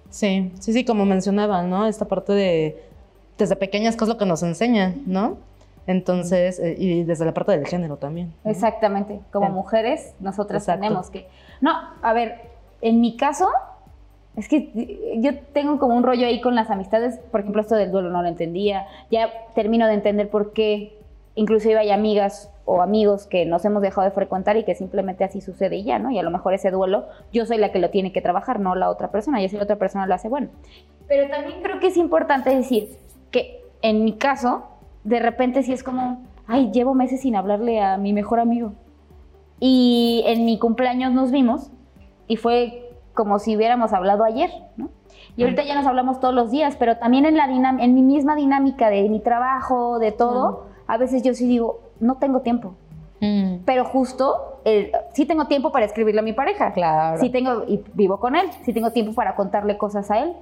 Sí, 0.10 0.52
sí, 0.60 0.72
sí, 0.74 0.86
como 0.86 1.06
mencionaba, 1.06 1.64
¿no? 1.64 1.86
Esta 1.86 2.06
parte 2.06 2.32
de 2.34 2.82
desde 3.38 3.56
pequeñas, 3.56 3.96
¿qué 3.96 4.04
es 4.04 4.10
lo 4.10 4.18
que 4.18 4.26
nos 4.26 4.44
enseñan, 4.44 5.04
¿no? 5.06 5.38
Entonces, 5.86 6.60
eh, 6.60 6.76
y 6.78 7.04
desde 7.04 7.26
la 7.26 7.34
parte 7.34 7.54
del 7.54 7.66
género 7.66 7.98
también. 7.98 8.34
¿no? 8.44 8.52
Exactamente. 8.52 9.22
Como 9.32 9.50
mujeres, 9.50 10.14
nosotras 10.20 10.64
Exacto. 10.64 10.82
tenemos 10.82 11.10
que. 11.10 11.28
No, 11.62 11.72
a 12.02 12.14
ver, 12.14 12.42
en 12.82 13.00
mi 13.00 13.16
caso, 13.16 13.48
es 14.36 14.50
que 14.50 15.18
yo 15.20 15.32
tengo 15.54 15.80
como 15.80 15.96
un 15.96 16.04
rollo 16.04 16.28
ahí 16.28 16.42
con 16.42 16.56
las 16.56 16.70
amistades. 16.70 17.20
Por 17.32 17.40
ejemplo, 17.40 17.62
esto 17.62 17.76
del 17.76 17.92
duelo 17.92 18.10
no 18.10 18.22
lo 18.22 18.28
entendía. 18.28 18.86
Ya 19.10 19.32
termino 19.56 19.88
de 19.88 19.94
entender 19.94 20.30
por 20.30 20.52
qué, 20.52 21.00
inclusive 21.36 21.80
hay 21.80 21.92
amigas 21.92 22.52
o 22.66 22.82
amigos 22.82 23.26
que 23.26 23.46
nos 23.46 23.64
hemos 23.64 23.82
dejado 23.82 24.04
de 24.04 24.12
frecuentar 24.12 24.58
y 24.58 24.66
que 24.66 24.76
simplemente 24.76 25.24
así 25.24 25.40
sucede 25.40 25.78
y 25.78 25.84
ya, 25.86 26.00
¿no? 26.00 26.12
Y 26.12 26.20
a 26.20 26.24
lo 26.24 26.32
mejor 26.32 26.54
ese 26.54 26.70
duelo, 26.70 27.06
yo 27.32 27.46
soy 27.46 27.58
la 27.58 27.72
que 27.72 27.80
lo 27.80 27.90
tiene 27.92 28.12
que 28.12 28.22
trabajar, 28.22 28.60
no 28.60 28.76
la 28.76 28.90
otra 28.90 29.10
persona. 29.10 29.42
Y 29.42 29.48
si 29.48 29.56
la 29.56 29.64
otra 29.64 29.78
persona 29.78 30.06
lo 30.06 30.14
hace, 30.14 30.28
bueno. 30.28 30.50
Pero 31.08 31.30
también 31.30 31.62
creo 31.64 31.80
que 31.80 31.88
es 31.88 31.96
importante 31.96 32.54
decir 32.54 32.90
que 33.32 33.62
en 33.82 34.04
mi 34.04 34.14
caso, 34.14 34.64
de 35.04 35.20
repente 35.20 35.64
sí 35.64 35.74
es 35.74 35.84
como, 35.84 36.24
ay, 36.48 36.72
llevo 36.72 36.94
meses 36.94 37.22
sin 37.22 37.36
hablarle 37.36 37.82
a 37.82 37.98
mi 37.98 38.14
mejor 38.14 38.40
amigo. 38.40 38.74
Y 39.60 40.24
en 40.28 40.46
mi 40.46 40.60
cumpleaños 40.60 41.14
nos 41.14 41.32
vimos 41.32 41.72
y 42.28 42.38
fue 42.38 42.92
como 43.14 43.40
si 43.40 43.56
hubiéramos 43.56 43.94
hablado 43.94 44.24
ayer, 44.24 44.52
¿no? 44.76 44.90
Y 45.36 45.44
ahorita 45.44 45.64
ya 45.64 45.76
nos 45.76 45.86
hablamos 45.86 46.20
todos 46.20 46.34
los 46.34 46.50
días, 46.50 46.76
pero 46.78 46.98
también 46.98 47.26
en, 47.26 47.38
la 47.38 47.46
en 47.46 47.94
mi 47.94 48.02
misma 48.02 48.36
dinámica 48.36 48.90
de 48.90 49.08
mi 49.08 49.20
trabajo, 49.20 50.00
de 50.00 50.12
todo, 50.12 50.66
a 50.88 50.98
veces 50.98 51.22
yo 51.22 51.34
sí 51.36 51.48
digo, 51.48 51.82
no 52.00 52.16
tengo 52.16 52.42
tiempo. 52.42 52.74
Pero 53.66 53.86
justo, 53.86 54.60
eh, 54.66 54.92
sí 55.14 55.26
tengo 55.26 55.46
tiempo 55.46 55.72
para 55.72 55.86
escribirle 55.86 56.20
a 56.20 56.24
mi 56.24 56.34
pareja. 56.34 56.72
Claro. 56.74 57.20
Sí 57.20 57.30
tengo, 57.30 57.64
y 57.68 57.84
vivo 57.94 58.20
con 58.20 58.36
él, 58.36 58.50
sí 58.64 58.74
tengo 58.74 58.92
tiempo 58.92 59.14
para 59.14 59.36
contarle 59.36 59.78
cosas 59.78 60.10
a 60.12 60.20
él, 60.20 60.34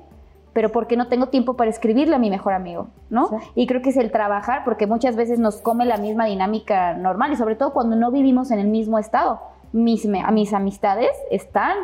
pero 0.55 0.71
porque 0.71 0.95
no 0.95 1.09
tengo 1.09 1.27
tiempo 1.27 1.55
para 1.57 1.69
escribirle 1.69 2.15
a 2.15 2.17
mi 2.17 2.29
mejor 2.29 2.53
amigo, 2.53 2.87
¿no? 3.09 3.27
Sí. 3.27 3.35
Y 3.55 3.67
creo 3.67 3.81
que 3.81 3.89
es 3.89 3.97
el 3.97 4.09
trabajar, 4.09 4.63
porque 4.63 4.87
muchas 4.87 5.17
veces 5.17 5.37
nos 5.37 5.57
come 5.57 5.83
la 5.83 5.97
misma 5.97 6.27
dinámica 6.27 6.93
normal, 6.93 7.33
y 7.33 7.35
sobre 7.35 7.57
todo 7.57 7.73
cuando 7.73 7.97
no 7.97 8.09
vivimos 8.09 8.51
en 8.51 8.59
el 8.59 8.69
mismo 8.69 8.97
estado. 8.97 9.41
Mis, 9.73 10.07
mis 10.07 10.53
amistades 10.53 11.09
están 11.29 11.75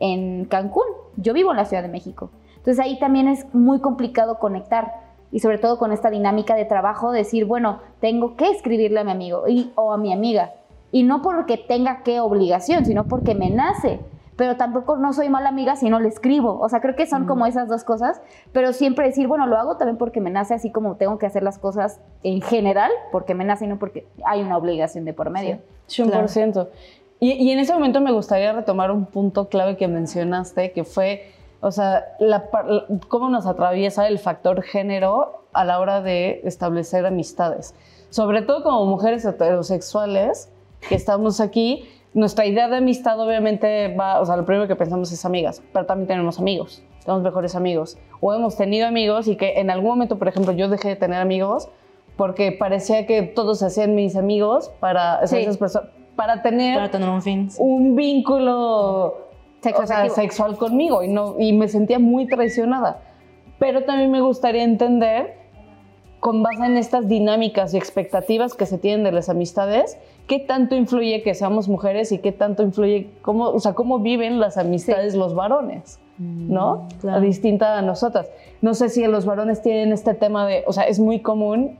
en 0.00 0.46
Cancún, 0.46 0.86
yo 1.18 1.34
vivo 1.34 1.50
en 1.50 1.58
la 1.58 1.66
Ciudad 1.66 1.82
de 1.82 1.90
México. 1.90 2.30
Entonces 2.56 2.82
ahí 2.82 2.98
también 2.98 3.28
es 3.28 3.44
muy 3.54 3.80
complicado 3.80 4.38
conectar. 4.38 4.94
Y 5.30 5.40
sobre 5.40 5.58
todo 5.58 5.78
con 5.78 5.92
esta 5.92 6.08
dinámica 6.08 6.54
de 6.54 6.64
trabajo, 6.64 7.12
decir, 7.12 7.44
bueno, 7.44 7.80
tengo 8.00 8.36
que 8.36 8.48
escribirle 8.48 9.00
a 9.00 9.04
mi 9.04 9.10
amigo 9.10 9.46
y, 9.46 9.70
o 9.74 9.92
a 9.92 9.98
mi 9.98 10.14
amiga. 10.14 10.54
Y 10.92 11.02
no 11.02 11.20
porque 11.20 11.58
tenga 11.58 12.02
que 12.02 12.20
obligación, 12.20 12.86
sino 12.86 13.04
porque 13.04 13.34
me 13.34 13.50
nace. 13.50 14.00
Pero 14.36 14.56
tampoco 14.56 14.96
no 14.96 15.12
soy 15.12 15.28
mala 15.28 15.48
amiga 15.48 15.76
si 15.76 15.88
no 15.90 16.00
le 16.00 16.08
escribo. 16.08 16.58
O 16.60 16.68
sea, 16.68 16.80
creo 16.80 16.96
que 16.96 17.06
son 17.06 17.24
como 17.26 17.46
esas 17.46 17.68
dos 17.68 17.84
cosas. 17.84 18.20
Pero 18.52 18.72
siempre 18.72 19.06
decir, 19.06 19.28
bueno, 19.28 19.46
lo 19.46 19.56
hago 19.56 19.76
también 19.76 19.96
porque 19.96 20.20
me 20.20 20.30
nace, 20.30 20.54
así 20.54 20.70
como 20.72 20.96
tengo 20.96 21.18
que 21.18 21.26
hacer 21.26 21.42
las 21.42 21.58
cosas 21.58 22.00
en 22.22 22.40
general, 22.42 22.90
porque 23.12 23.34
me 23.34 23.44
nace 23.44 23.66
y 23.66 23.68
no 23.68 23.78
porque 23.78 24.06
hay 24.24 24.42
una 24.42 24.56
obligación 24.56 25.04
de 25.04 25.12
por 25.12 25.30
medio. 25.30 25.58
100%. 25.88 26.68
Y, 27.20 27.32
y 27.32 27.52
en 27.52 27.58
ese 27.60 27.72
momento 27.72 28.00
me 28.00 28.10
gustaría 28.12 28.52
retomar 28.52 28.90
un 28.90 29.06
punto 29.06 29.48
clave 29.48 29.76
que 29.76 29.86
mencionaste, 29.88 30.72
que 30.72 30.82
fue, 30.84 31.30
o 31.60 31.70
sea, 31.70 32.04
la 32.18 32.48
la- 32.66 32.84
cómo 33.08 33.28
nos 33.30 33.46
atraviesa 33.46 34.08
el 34.08 34.18
factor 34.18 34.62
género 34.62 35.42
a 35.52 35.64
la 35.64 35.78
hora 35.78 36.00
de 36.02 36.40
establecer 36.44 37.06
amistades. 37.06 37.74
Sobre 38.10 38.42
todo 38.42 38.62
como 38.64 38.84
mujeres 38.86 39.24
heterosexuales 39.24 40.50
que 40.88 40.94
estamos 40.96 41.40
aquí, 41.40 41.88
nuestra 42.14 42.46
idea 42.46 42.68
de 42.68 42.76
amistad 42.76 43.18
obviamente 43.20 43.94
va, 43.94 44.20
o 44.20 44.24
sea, 44.26 44.36
lo 44.36 44.46
primero 44.46 44.66
que 44.68 44.76
pensamos 44.76 45.12
es 45.12 45.24
amigas, 45.24 45.62
pero 45.72 45.84
también 45.84 46.06
tenemos 46.08 46.38
amigos, 46.38 46.82
tenemos 47.04 47.22
mejores 47.22 47.54
amigos. 47.56 47.98
O 48.20 48.32
hemos 48.32 48.56
tenido 48.56 48.86
amigos 48.86 49.28
y 49.28 49.36
que 49.36 49.58
en 49.60 49.68
algún 49.70 49.90
momento, 49.90 50.16
por 50.18 50.28
ejemplo, 50.28 50.52
yo 50.52 50.68
dejé 50.68 50.88
de 50.88 50.96
tener 50.96 51.20
amigos 51.20 51.68
porque 52.16 52.52
parecía 52.52 53.06
que 53.06 53.22
todos 53.22 53.58
se 53.58 53.66
hacían 53.66 53.94
mis 53.96 54.14
amigos 54.16 54.70
para, 54.80 55.20
o 55.22 55.26
sea, 55.26 55.38
Sí. 55.38 55.44
esas 55.44 55.58
personas- 55.58 55.90
para 56.14 56.42
tener 56.42 56.76
Para 56.76 56.90
tener 56.92 57.08
un 57.08 57.20
fin. 57.22 57.48
un 57.58 57.96
vínculo 57.96 59.18
o 59.76 59.86
sea, 59.86 60.08
sexual 60.10 60.56
conmigo 60.56 61.02
y, 61.02 61.08
no, 61.08 61.36
y 61.40 61.52
me 61.54 61.66
sentía 61.68 61.98
muy 61.98 62.26
traicionada. 62.28 63.00
Pero 63.58 63.84
también 63.84 64.10
me 64.12 64.20
gustaría 64.20 64.62
entender, 64.62 65.34
con 66.20 66.42
base 66.42 66.64
en 66.66 66.76
estas 66.76 67.08
dinámicas 67.08 67.74
y 67.74 67.78
expectativas 67.78 68.54
que 68.54 68.66
se 68.66 68.78
tienen 68.78 69.04
de 69.04 69.12
las 69.12 69.28
amistades, 69.28 69.98
qué 70.26 70.38
tanto 70.38 70.74
influye 70.74 71.22
que 71.22 71.34
seamos 71.34 71.68
mujeres 71.68 72.10
y 72.12 72.18
qué 72.18 72.32
tanto 72.32 72.62
influye 72.62 73.10
cómo, 73.22 73.48
o 73.50 73.60
sea, 73.60 73.74
cómo 73.74 73.98
viven 74.00 74.40
las 74.40 74.56
amistades 74.56 75.14
los 75.14 75.34
varones, 75.34 75.98
¿no? 76.18 76.88
claro. 77.00 77.20
Distinta 77.20 77.78
a 77.78 77.82
nosotras. 77.82 78.30
No 78.62 78.74
sé 78.74 78.88
si 78.88 79.04
los 79.06 79.26
varones 79.26 79.60
tienen 79.62 79.92
este 79.92 80.14
tema 80.14 80.46
de, 80.46 80.64
o 80.66 80.72
sea, 80.72 80.84
es 80.84 80.98
muy 80.98 81.20
común 81.20 81.78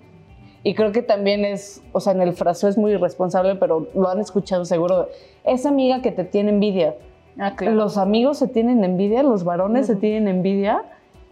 y 0.62 0.74
creo 0.74 0.92
que 0.92 1.02
también 1.02 1.44
es, 1.44 1.82
o 1.92 2.00
sea, 2.00 2.12
en 2.12 2.22
el 2.22 2.32
fraseo 2.34 2.68
es 2.68 2.76
muy 2.78 2.92
irresponsable, 2.92 3.54
pero 3.56 3.88
lo 3.94 4.08
han 4.08 4.20
escuchado 4.20 4.64
seguro. 4.64 5.08
Esa 5.44 5.68
amiga 5.70 6.00
que 6.02 6.10
te 6.10 6.24
tiene 6.24 6.50
envidia. 6.50 6.94
Los 7.70 7.96
amigos 7.98 8.38
se 8.38 8.48
tienen 8.48 8.84
envidia, 8.84 9.22
los 9.22 9.44
varones 9.44 9.86
se 9.86 9.96
tienen 9.96 10.28
envidia. 10.28 10.82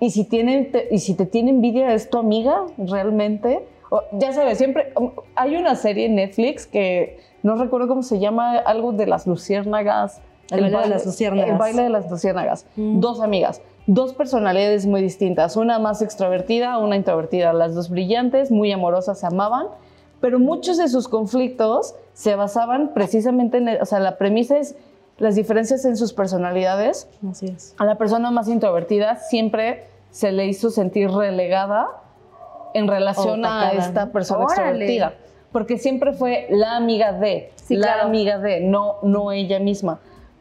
Y 0.01 0.11
si, 0.11 0.25
tienen, 0.25 0.73
te- 0.73 0.89
y 0.91 0.99
si 0.99 1.15
te 1.15 1.27
tiene 1.27 1.51
envidia, 1.51 1.95
¿es 1.95 2.11
tu 2.11 2.19
amiga 2.19 2.63
realmente? 2.77 3.65
O- 3.93 4.03
ya 4.13 4.33
sabes, 4.33 4.57
siempre 4.57 4.91
um, 4.97 5.11
hay 5.35 5.55
una 5.57 5.75
serie 5.75 6.07
en 6.07 6.15
Netflix 6.15 6.67
que 6.67 7.21
no 7.43 7.57
recuerdo 7.57 7.89
cómo 7.89 8.03
se 8.03 8.19
llama, 8.19 8.57
algo 8.57 8.93
de 8.93 9.07
las 9.07 9.27
luciérnagas. 9.27 10.23
El 10.51 10.63
baile 10.63 10.79
de 10.81 10.89
las 10.89 11.05
luciérnagas. 11.05 11.51
El 11.51 11.59
baile 11.59 11.83
de 11.83 11.89
las 11.91 12.11
luciérnagas. 12.11 12.67
Mm. 12.77 13.01
Dos 13.01 13.21
amigas, 13.21 13.61
dos 13.87 14.15
personalidades 14.15 14.87
muy 14.87 15.03
distintas, 15.03 15.57
una 15.57 15.79
más 15.79 16.01
extrovertida, 16.01 16.79
una 16.79 16.97
introvertida, 16.97 17.53
las 17.53 17.75
dos 17.75 17.91
brillantes, 17.91 18.51
muy 18.51 18.73
amorosas, 18.73 19.21
se 19.21 19.27
amaban, 19.27 19.67
pero 20.23 20.39
muchos 20.39 20.79
de 20.79 20.89
sus 20.89 21.07
conflictos 21.09 21.95
se 22.15 22.35
basaban 22.35 22.93
precisamente 22.95 23.59
en, 23.59 23.69
o 23.81 23.85
sea, 23.85 24.01
la 24.01 24.17
premisa 24.17 24.57
es 24.57 24.75
las 25.19 25.35
diferencias 25.35 25.85
en 25.85 25.99
sus 25.99 26.15
personalidades. 26.15 27.09
Así 27.31 27.47
es. 27.47 27.75
A 27.79 27.85
la 27.85 27.97
persona 27.97 28.31
más 28.31 28.49
introvertida 28.49 29.17
siempre 29.17 29.85
se 30.11 30.33
le 30.33 30.47
hizo 30.47 30.71
sentir 30.71 31.11
relegada 31.11 31.89
en 32.75 32.89
relación 32.89 33.45
a 33.45 33.71
esta 33.73 34.11
persona 34.13 34.45
Órale. 34.47 34.85
extrovertida. 34.85 35.15
Porque 35.53 35.77
siempre 35.79 36.13
fue 36.15 36.47
la 36.51 36.77
amiga 36.77 37.13
de, 37.13 37.53
Sí, 37.57 37.77
la 37.77 37.89
claro. 37.89 38.09
amiga 38.09 38.39
de, 38.39 38.61
no, 38.61 38.97
no 39.03 39.33
ella 39.33 39.59
misma. 39.61 40.01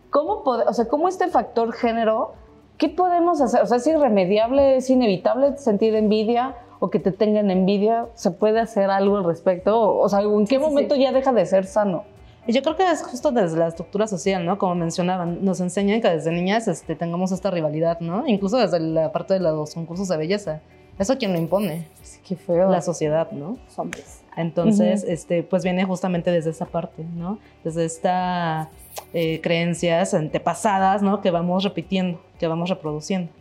¿Cómo, 0.09 0.43
pode- 0.43 0.63
o 0.67 0.73
sea, 0.73 0.85
¿Cómo 0.87 1.07
este 1.09 1.27
factor 1.27 1.73
género, 1.73 2.33
qué 2.77 2.87
podemos 2.89 3.41
hacer? 3.41 3.61
O 3.61 3.65
sea, 3.65 3.77
¿es 3.77 3.87
irremediable, 3.87 4.77
es 4.77 4.89
inevitable 4.89 5.57
sentir 5.57 5.95
envidia 5.95 6.55
o 6.79 6.89
que 6.89 6.99
te 6.99 7.11
tengan 7.11 7.51
envidia? 7.51 8.07
¿Se 8.13 8.31
puede 8.31 8.59
hacer 8.59 8.89
algo 8.89 9.17
al 9.17 9.23
respecto? 9.25 9.97
O 9.97 10.07
sea, 10.09 10.21
¿en 10.21 10.47
qué 10.47 10.55
sí, 10.55 10.61
momento 10.61 10.95
ya 10.95 11.11
deja 11.11 11.31
de 11.33 11.45
ser 11.45 11.65
sano? 11.65 12.03
Yo 12.47 12.61
creo 12.63 12.75
que 12.75 12.89
es 12.89 13.03
justo 13.03 13.31
desde 13.31 13.57
la 13.59 13.67
estructura 13.67 14.07
social, 14.07 14.45
¿no? 14.45 14.57
Como 14.57 14.73
mencionaban, 14.75 15.45
nos 15.45 15.59
enseñan 15.59 16.01
que 16.01 16.09
desde 16.09 16.31
niñas 16.31 16.67
este, 16.67 16.95
tengamos 16.95 17.31
esta 17.31 17.51
rivalidad, 17.51 17.99
¿no? 17.99 18.25
Incluso 18.25 18.57
desde 18.57 18.79
la 18.79 19.11
parte 19.11 19.35
de 19.35 19.41
los 19.41 19.73
concursos 19.75 20.07
de 20.07 20.17
belleza. 20.17 20.61
Eso 21.01 21.17
quien 21.17 21.33
lo 21.33 21.39
impone, 21.39 21.87
Qué 22.27 22.35
feo. 22.35 22.69
la 22.69 22.81
sociedad, 22.81 23.31
¿no? 23.31 23.57
Los 23.65 23.79
hombres. 23.79 24.21
Entonces, 24.37 25.03
este, 25.03 25.43
pues 25.43 25.63
viene 25.63 25.83
justamente 25.83 26.31
desde 26.31 26.51
esa 26.51 26.65
parte, 26.65 27.03
¿no? 27.03 27.39
Desde 27.63 27.83
esta 27.85 28.69
eh, 29.13 29.41
creencias 29.41 30.13
antepasadas, 30.13 31.01
¿no? 31.01 31.19
Que 31.21 31.31
vamos 31.31 31.63
repitiendo, 31.63 32.21
que 32.39 32.47
vamos 32.47 32.69
reproduciendo, 32.69 33.31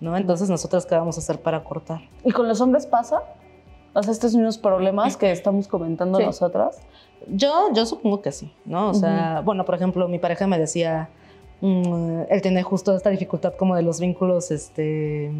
¿no? 0.00 0.16
Entonces, 0.16 0.48
nosotros, 0.50 0.86
¿qué 0.86 0.94
vamos 0.94 1.16
a 1.16 1.20
hacer 1.20 1.40
para 1.40 1.64
cortar? 1.64 2.02
¿Y 2.24 2.30
con 2.30 2.46
los 2.46 2.60
hombres 2.60 2.86
pasa? 2.86 3.22
O 3.94 4.02
sea, 4.02 4.12
estos 4.12 4.34
mismos 4.34 4.58
problemas 4.58 5.16
que 5.16 5.32
estamos 5.32 5.66
comentando 5.68 6.18
Sí. 6.18 6.24
nosotras. 6.26 6.78
Yo, 7.28 7.72
yo 7.74 7.86
supongo 7.86 8.20
que 8.20 8.30
sí, 8.30 8.52
¿no? 8.66 8.90
O 8.90 8.94
sea, 8.94 9.40
bueno, 9.44 9.64
por 9.64 9.74
ejemplo, 9.74 10.06
mi 10.06 10.18
pareja 10.18 10.46
me 10.46 10.58
decía, 10.58 11.08
mm, 11.62 12.24
él 12.28 12.42
tiene 12.42 12.62
justo 12.62 12.94
esta 12.94 13.08
dificultad 13.10 13.54
como 13.54 13.74
de 13.74 13.82
los 13.82 13.98
vínculos, 13.98 14.50
este, 14.50 15.32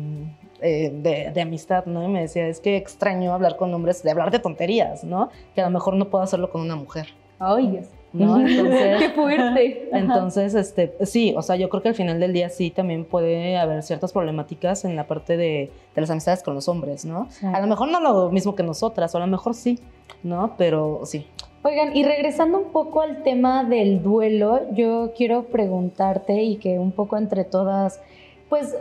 eh, 0.60 0.90
de, 0.92 1.30
de 1.32 1.40
amistad, 1.40 1.86
¿no? 1.86 2.02
Y 2.02 2.08
me 2.08 2.22
decía, 2.22 2.46
es 2.48 2.60
que 2.60 2.76
extraño 2.76 3.32
hablar 3.32 3.56
con 3.56 3.72
hombres, 3.74 4.02
de 4.02 4.10
hablar 4.10 4.30
de 4.30 4.38
tonterías, 4.38 5.04
¿no? 5.04 5.30
Que 5.54 5.60
a 5.60 5.64
lo 5.64 5.70
mejor 5.70 5.94
no 5.94 6.08
puedo 6.08 6.24
hacerlo 6.24 6.50
con 6.50 6.60
una 6.62 6.76
mujer, 6.76 7.08
Ay, 7.38 7.66
Dios. 7.68 7.86
¿no? 8.12 8.40
Entonces, 8.46 8.98
Qué 8.98 9.10
fuerte. 9.10 9.88
entonces, 9.92 10.54
este, 10.54 10.94
sí, 11.04 11.34
o 11.36 11.42
sea, 11.42 11.56
yo 11.56 11.68
creo 11.68 11.82
que 11.82 11.90
al 11.90 11.94
final 11.94 12.18
del 12.18 12.32
día 12.32 12.48
sí 12.48 12.70
también 12.70 13.04
puede 13.04 13.58
haber 13.58 13.82
ciertas 13.82 14.12
problemáticas 14.12 14.84
en 14.84 14.96
la 14.96 15.06
parte 15.06 15.36
de, 15.36 15.70
de 15.94 16.00
las 16.00 16.08
amistades 16.10 16.42
con 16.42 16.54
los 16.54 16.68
hombres, 16.68 17.04
¿no? 17.04 17.26
Sí. 17.30 17.46
A 17.46 17.60
lo 17.60 17.66
mejor 17.66 17.88
no 17.88 18.00
lo 18.00 18.30
mismo 18.30 18.54
que 18.54 18.62
nosotras, 18.62 19.14
o 19.14 19.18
a 19.18 19.20
lo 19.20 19.26
mejor 19.26 19.54
sí, 19.54 19.78
¿no? 20.22 20.54
Pero 20.56 21.02
sí. 21.04 21.26
Oigan, 21.62 21.96
y 21.96 22.04
regresando 22.04 22.58
un 22.58 22.70
poco 22.70 23.00
al 23.00 23.22
tema 23.24 23.64
del 23.64 24.02
duelo, 24.02 24.60
yo 24.72 25.12
quiero 25.16 25.46
preguntarte 25.46 26.42
y 26.42 26.56
que 26.56 26.78
un 26.78 26.92
poco 26.92 27.16
entre 27.16 27.44
todas, 27.44 28.00
pues 28.48 28.74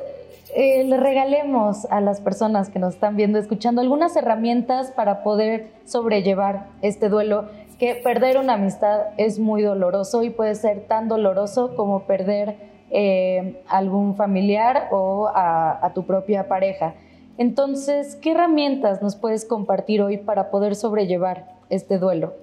eh, 0.55 0.83
le 0.83 0.97
regalemos 0.97 1.85
a 1.85 2.01
las 2.01 2.21
personas 2.21 2.69
que 2.69 2.79
nos 2.79 2.95
están 2.95 3.15
viendo, 3.15 3.39
escuchando, 3.39 3.81
algunas 3.81 4.15
herramientas 4.15 4.91
para 4.91 5.23
poder 5.23 5.71
sobrellevar 5.85 6.67
este 6.81 7.09
duelo, 7.09 7.49
que 7.79 7.95
perder 7.95 8.37
una 8.37 8.53
amistad 8.53 9.01
es 9.17 9.37
muy 9.37 9.61
doloroso 9.61 10.23
y 10.23 10.29
puede 10.29 10.55
ser 10.55 10.87
tan 10.87 11.09
doloroso 11.09 11.75
como 11.75 12.03
perder 12.03 12.55
eh, 12.91 13.61
algún 13.67 14.15
familiar 14.15 14.87
o 14.91 15.27
a, 15.27 15.85
a 15.85 15.93
tu 15.93 16.05
propia 16.05 16.47
pareja. 16.47 16.93
Entonces, 17.37 18.15
¿qué 18.15 18.31
herramientas 18.31 19.01
nos 19.01 19.17
puedes 19.17 19.43
compartir 19.43 20.01
hoy 20.01 20.17
para 20.17 20.51
poder 20.51 20.75
sobrellevar 20.75 21.47
este 21.69 21.97
duelo? 21.97 22.33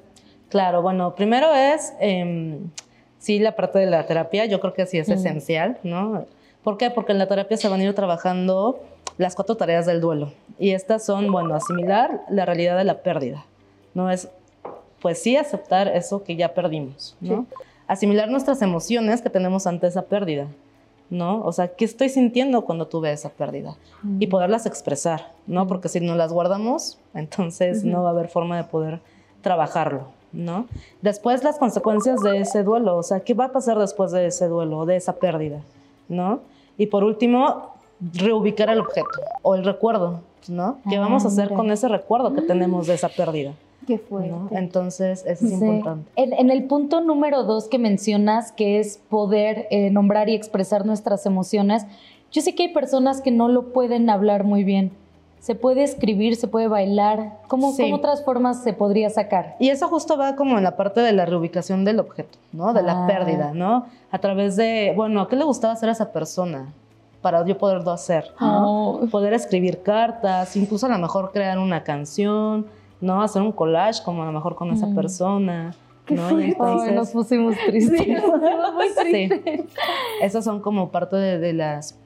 Claro, 0.50 0.82
bueno, 0.82 1.14
primero 1.14 1.54
es, 1.54 1.94
em, 1.98 2.70
sí, 3.18 3.38
la 3.38 3.56
parte 3.56 3.78
de 3.78 3.87
la 3.87 4.04
terapia, 4.04 4.44
yo 4.44 4.61
creo 4.61 4.74
que 4.74 4.85
sí 4.85 4.98
es 4.98 5.08
esencial, 5.08 5.78
¿no? 5.82 6.26
¿Por 6.62 6.77
qué? 6.79 6.90
Porque 6.90 7.12
en 7.12 7.18
la 7.18 7.27
terapia 7.27 7.57
se 7.57 7.68
van 7.68 7.81
a 7.81 7.85
ir 7.85 7.94
trabajando 7.94 8.81
las 9.18 9.35
cuatro 9.35 9.57
tareas 9.57 9.87
del 9.87 10.01
duelo. 10.01 10.33
Y 10.59 10.70
estas 10.70 11.05
son, 11.05 11.31
bueno, 11.33 11.55
asimilar 11.55 12.22
la 12.29 12.44
realidad 12.46 12.77
de 12.77 12.85
la 12.85 13.03
pérdida, 13.03 13.44
¿no? 13.94 14.11
Es, 14.11 14.29
pues 15.01 15.20
sí, 15.20 15.37
aceptar 15.37 15.88
eso 15.88 16.22
que 16.22 16.37
ya 16.37 16.55
perdimos, 16.55 17.16
¿no? 17.20 17.46
Asimilar 17.88 18.31
nuestras 18.31 18.62
emociones 18.62 19.22
que 19.22 19.31
tenemos 19.31 19.66
ante 19.66 19.88
esa 19.88 20.03
pérdida, 20.03 20.46
¿no? 21.11 21.42
O 21.42 21.53
sea, 21.53 21.68
¿qué 21.68 21.85
estoy 21.85 22.09
sintiendo 22.09 22.64
cuando 22.64 22.87
tuve 22.87 23.12
esa 23.12 23.31
pérdida? 23.31 23.77
Y 24.20 24.29
poderlas 24.29 24.66
expresar, 24.66 25.33
¿no? 25.46 25.66
Porque 25.66 25.88
si 25.88 26.01
no 26.01 26.14
las 26.14 26.33
guardamos, 26.33 26.98
entonces 27.14 27.85
no 27.85 28.03
va 28.03 28.11
a 28.11 28.12
haber 28.12 28.29
forma 28.29 28.57
de 28.57 28.64
poder 28.64 29.01
trabajarlo, 29.42 30.07
¿no? 30.33 30.66
Después 31.03 31.42
las 31.42 31.59
consecuencias 31.59 32.20
de 32.22 32.38
ese 32.38 32.62
duelo, 32.62 32.96
o 32.96 33.03
sea, 33.03 33.20
¿qué 33.20 33.35
va 33.35 33.46
a 33.46 33.53
pasar 33.53 33.79
después 33.79 34.12
de 34.12 34.27
ese 34.27 34.46
duelo, 34.46 34.87
de 34.87 34.96
esa 34.96 35.16
pérdida, 35.16 35.61
¿no? 36.09 36.40
Y 36.78 36.87
por 36.87 37.04
último, 37.04 37.72
reubicar 38.14 38.68
el 38.70 38.80
objeto 38.80 39.08
o 39.42 39.54
el 39.54 39.64
recuerdo, 39.64 40.20
¿no? 40.48 40.78
¿Qué 40.88 40.96
Ah, 40.96 41.00
vamos 41.00 41.24
a 41.24 41.28
hacer 41.28 41.44
mira. 41.46 41.56
con 41.56 41.70
ese 41.70 41.88
recuerdo 41.88 42.35
que 42.35 42.42
tenemos 42.42 42.87
de 42.87 42.94
esa 42.94 43.08
pérdida? 43.08 43.52
Qué 43.87 43.98
fuerte. 43.98 44.30
¿no? 44.30 44.48
Entonces, 44.52 45.24
eso 45.26 45.44
es 45.44 45.50
Sí. 45.50 45.54
importante. 45.64 46.11
En, 46.16 46.32
en 46.32 46.50
el 46.50 46.64
punto 46.64 47.00
número 47.00 47.42
dos 47.44 47.68
que 47.68 47.78
mencionas, 47.78 48.52
que 48.52 48.78
es 48.78 48.98
poder 49.08 49.66
eh, 49.70 49.90
nombrar 49.90 50.28
y 50.28 50.35
expresar 50.35 50.87
nuestras 50.87 51.26
emociones, 51.26 51.85
yo 52.30 52.42
sé 52.42 52.54
que 52.54 52.64
hay 52.64 52.72
personas 52.72 53.20
que 53.20 53.30
no 53.30 53.48
lo 53.48 53.72
pueden 53.72 54.08
hablar 54.08 54.44
muy 54.44 54.64
bien. 54.64 54.92
Se 55.42 55.57
puede 55.57 55.83
escribir, 55.83 56.37
se 56.37 56.46
puede 56.46 56.68
bailar. 56.68 57.33
¿Cómo, 57.48 57.72
Sí. 57.72 57.83
cómo 57.83 57.96
otras 57.96 58.24
formas 58.24 58.62
se 58.62 58.72
podría 58.74 59.11
sacar? 59.11 59.57
Y 59.59 59.70
eso 59.70 59.88
justo 59.88 60.16
va 60.16 60.37
como 60.37 60.57
en 60.57 60.62
la 60.62 60.76
parte 60.76 61.00
de 61.00 61.11
la 61.11 61.26
reubicación 61.26 61.85
del 61.85 61.98
objeto, 61.98 62.38
¿no? 62.52 62.72
De 62.72 62.81
la 62.81 63.02
Ah. 63.02 63.07
pérdida, 63.09 63.50
¿no? 63.52 63.87
A 64.12 64.18
través 64.20 64.55
de, 64.55 64.92
bueno, 64.94 65.26
¿qué 65.26 65.35
le 65.35 65.42
gustaba 65.42 65.72
hacer 65.72 65.88
a 65.88 65.92
esa 65.92 66.12
persona? 66.12 66.72
Para 67.22 67.44
yo 67.44 67.59
poderlo 67.59 67.90
hacer, 67.90 68.31
¿no? 68.40 69.00
Poder 69.11 69.33
escribir 69.33 69.83
cartas, 69.83 70.57
incluso 70.57 70.87
a 70.87 70.90
lo 70.90 70.98
mejor 70.98 71.33
crear 71.33 71.59
una 71.59 71.83
canción, 71.83 72.66
¿no? 73.00 73.20
Hacer 73.20 73.42
un 73.42 73.50
collage 73.50 74.00
como 74.05 74.22
a 74.22 74.26
lo 74.26 74.33
mejor 74.33 74.55
con 74.55 74.70
esa 74.70 74.87
Mm. 74.87 74.94
persona, 74.94 75.74
Qué 76.07 76.14
entonces- 76.14 76.57
Ay, 76.88 76.94
nos 76.94 77.11
pusimos 77.11 77.57
tristes. 77.66 78.00
Sí. 79.02 79.28
Esas 80.22 80.44
son 80.44 80.61
como 80.61 80.90
parte 80.90 81.16
de, 81.16 81.38
de 81.40 81.52
las 81.52 81.96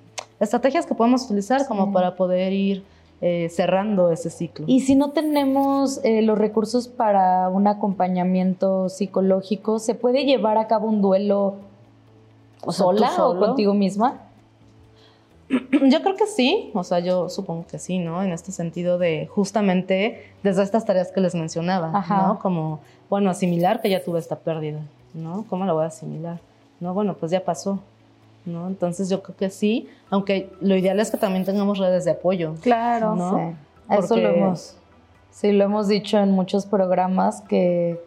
estrategias 0.41 0.87
que 0.87 0.95
podemos 0.95 1.25
utilizar 1.27 1.67
como 1.67 1.93
para 1.93 2.15
poder 2.17 2.53
ir 2.55 2.83
eh, 3.23 3.49
cerrando 3.51 4.11
ese 4.11 4.29
ciclo. 4.29 4.67
Y 4.69 4.81
si 4.81 4.95
no 4.95 5.11
tenemos 5.11 6.01
eh, 6.05 6.21
los 6.21 6.37
recursos 6.37 6.87
para 6.87 7.49
un 7.49 7.67
acompañamiento 7.67 8.91
psicológico, 8.91 9.79
¿se 9.79 9.95
puede 9.95 10.25
llevar 10.25 10.59
a 10.59 10.67
cabo 10.67 10.89
un 10.89 11.01
duelo 11.01 11.55
O 12.63 12.73
sea, 12.73 12.85
¿tú 12.87 12.99
sola 12.99 13.27
o 13.27 13.39
contigo 13.39 13.73
misma? 13.73 14.21
Yo 15.49 16.03
creo 16.03 16.17
que 16.17 16.27
sí, 16.27 16.71
o 16.75 16.83
sea, 16.85 16.99
yo 16.99 17.29
supongo 17.29 17.67
que 17.67 17.79
sí, 17.79 17.99
¿no? 17.99 18.23
En 18.23 18.33
este 18.33 18.51
sentido 18.51 18.99
de 18.99 19.29
justamente 19.29 20.25
desde 20.43 20.65
estas 20.65 20.85
tareas 20.85 21.13
que 21.13 21.21
les 21.21 21.37
mencionaba, 21.37 21.93
Ajá. 21.95 22.27
¿no? 22.27 22.39
Como, 22.41 22.81
bueno, 23.09 23.31
asimilar 23.31 23.81
que 23.81 23.89
ya 23.89 24.03
tuve 24.03 24.19
esta 24.19 24.41
pérdida, 24.41 24.81
¿no? 25.15 25.45
¿Cómo 25.49 25.65
la 25.65 25.73
voy 25.73 25.85
a 25.85 25.87
asimilar? 25.87 26.41
No, 26.81 26.95
bueno, 26.95 27.15
pues 27.15 27.31
ya 27.31 27.45
pasó, 27.45 27.79
¿no? 28.47 28.69
Entonces 28.69 29.11
yo 29.11 29.23
creo 29.23 29.37
que 29.37 29.51
sí, 29.51 29.89
aunque 30.11 30.51
lo 30.61 30.77
ideal 30.77 30.99
es 31.01 31.11
que 31.11 31.17
también 31.17 31.45
tengamos 31.45 31.79
redes 31.79 32.05
de 32.05 32.13
apoyo. 32.13 32.55
Claro. 32.63 33.15
¿no? 33.15 33.37
Sí. 33.37 33.57
Eso 33.99 34.17
lo 34.17 34.29
hemos, 34.29 34.77
sí, 35.31 35.53
lo 35.53 35.65
hemos 35.65 35.89
dicho 35.89 36.19
en 36.19 36.31
muchos 36.33 36.67
programas 36.67 37.43
que, 37.43 38.01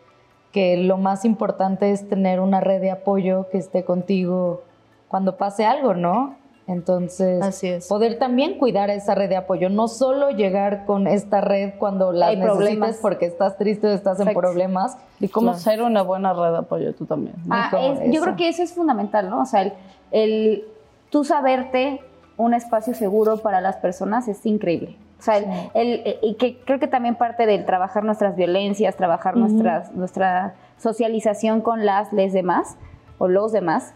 que 0.52 0.78
lo 0.78 0.98
más 0.98 1.26
importante 1.26 1.92
es 1.92 2.08
tener 2.10 2.40
una 2.40 2.60
red 2.60 2.82
de 2.82 2.92
apoyo 2.92 3.48
que 3.52 3.58
esté 3.58 3.84
contigo 3.84 4.64
cuando 5.08 5.38
pase 5.38 5.66
algo, 5.66 5.94
¿no? 5.94 6.36
Entonces, 6.70 7.42
Así 7.42 7.68
es. 7.68 7.88
poder 7.88 8.20
también 8.20 8.60
cuidar 8.60 8.90
esa 8.92 9.16
red 9.16 9.28
de 9.30 9.36
apoyo, 9.38 9.70
no 9.70 9.88
solo 9.88 10.30
llegar 10.30 10.86
con 10.86 11.08
esta 11.08 11.42
red 11.42 11.74
cuando 11.80 12.12
la 12.12 12.28
Hay 12.28 12.36
necesites 12.38 12.58
problemas. 12.58 13.00
porque 13.02 13.26
estás 13.26 13.58
triste 13.58 13.88
o 13.88 13.92
estás 13.92 14.20
en 14.20 14.34
problemas. 14.34 14.98
Y 15.20 15.30
cómo 15.30 15.48
Claro. 15.52 15.60
ser 15.60 15.82
una 15.82 16.04
buena 16.04 16.32
red 16.34 16.52
de 16.52 16.58
apoyo 16.60 16.94
tú 16.94 17.06
también. 17.06 17.36
¿no? 17.46 17.56
Ah, 17.56 17.72
es- 18.04 18.14
yo 18.14 18.22
creo 18.22 18.36
que 18.36 18.48
eso 18.50 18.62
es 18.62 18.72
fundamental, 18.74 19.30
¿no? 19.30 19.42
O 19.42 19.46
sea, 19.46 19.64
el, 19.64 19.74
el 20.12 20.64
tú 21.10 21.24
saberte 21.24 22.02
un 22.38 22.54
espacio 22.54 22.94
seguro 22.94 23.38
para 23.38 23.62
las 23.62 23.78
personas 23.78 24.28
es 24.28 24.46
increíble. 24.46 24.96
O 25.20 25.22
sea, 25.22 25.38
el- 25.38 25.46
Sí. 25.46 25.70
el- 25.74 26.02
eh, 26.06 26.20
y 26.22 26.36
que 26.36 26.60
creo 26.62 26.80
que 26.80 26.88
también 26.88 27.16
parte 27.16 27.46
del 27.48 27.66
trabajar 27.66 28.04
nuestras 28.04 28.36
violencias, 28.36 28.96
trabajar 28.96 29.36
Ujú. 29.36 29.48
nuestras, 29.48 29.92
nuestra 29.94 30.54
socialización 30.78 31.62
con 31.62 31.86
las, 31.86 32.14
les 32.14 32.32
demás 32.32 32.78
o 33.18 33.28
los 33.28 33.52
demás, 33.52 33.94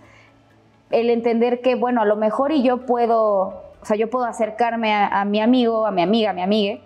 el 0.93 1.09
entender 1.09 1.61
que, 1.61 1.75
bueno, 1.75 2.01
a 2.01 2.05
lo 2.05 2.15
mejor 2.15 2.51
y 2.51 2.63
yo 2.63 2.85
puedo, 2.85 3.63
o 3.81 3.85
sea, 3.85 3.97
yo 3.97 4.09
puedo 4.09 4.25
acercarme 4.25 4.93
a, 4.93 5.21
a 5.21 5.25
mi 5.25 5.41
amigo, 5.41 5.85
a 5.85 5.91
mi 5.91 6.01
amiga, 6.01 6.29
a 6.29 6.33
mi 6.33 6.41
amigue, 6.41 6.81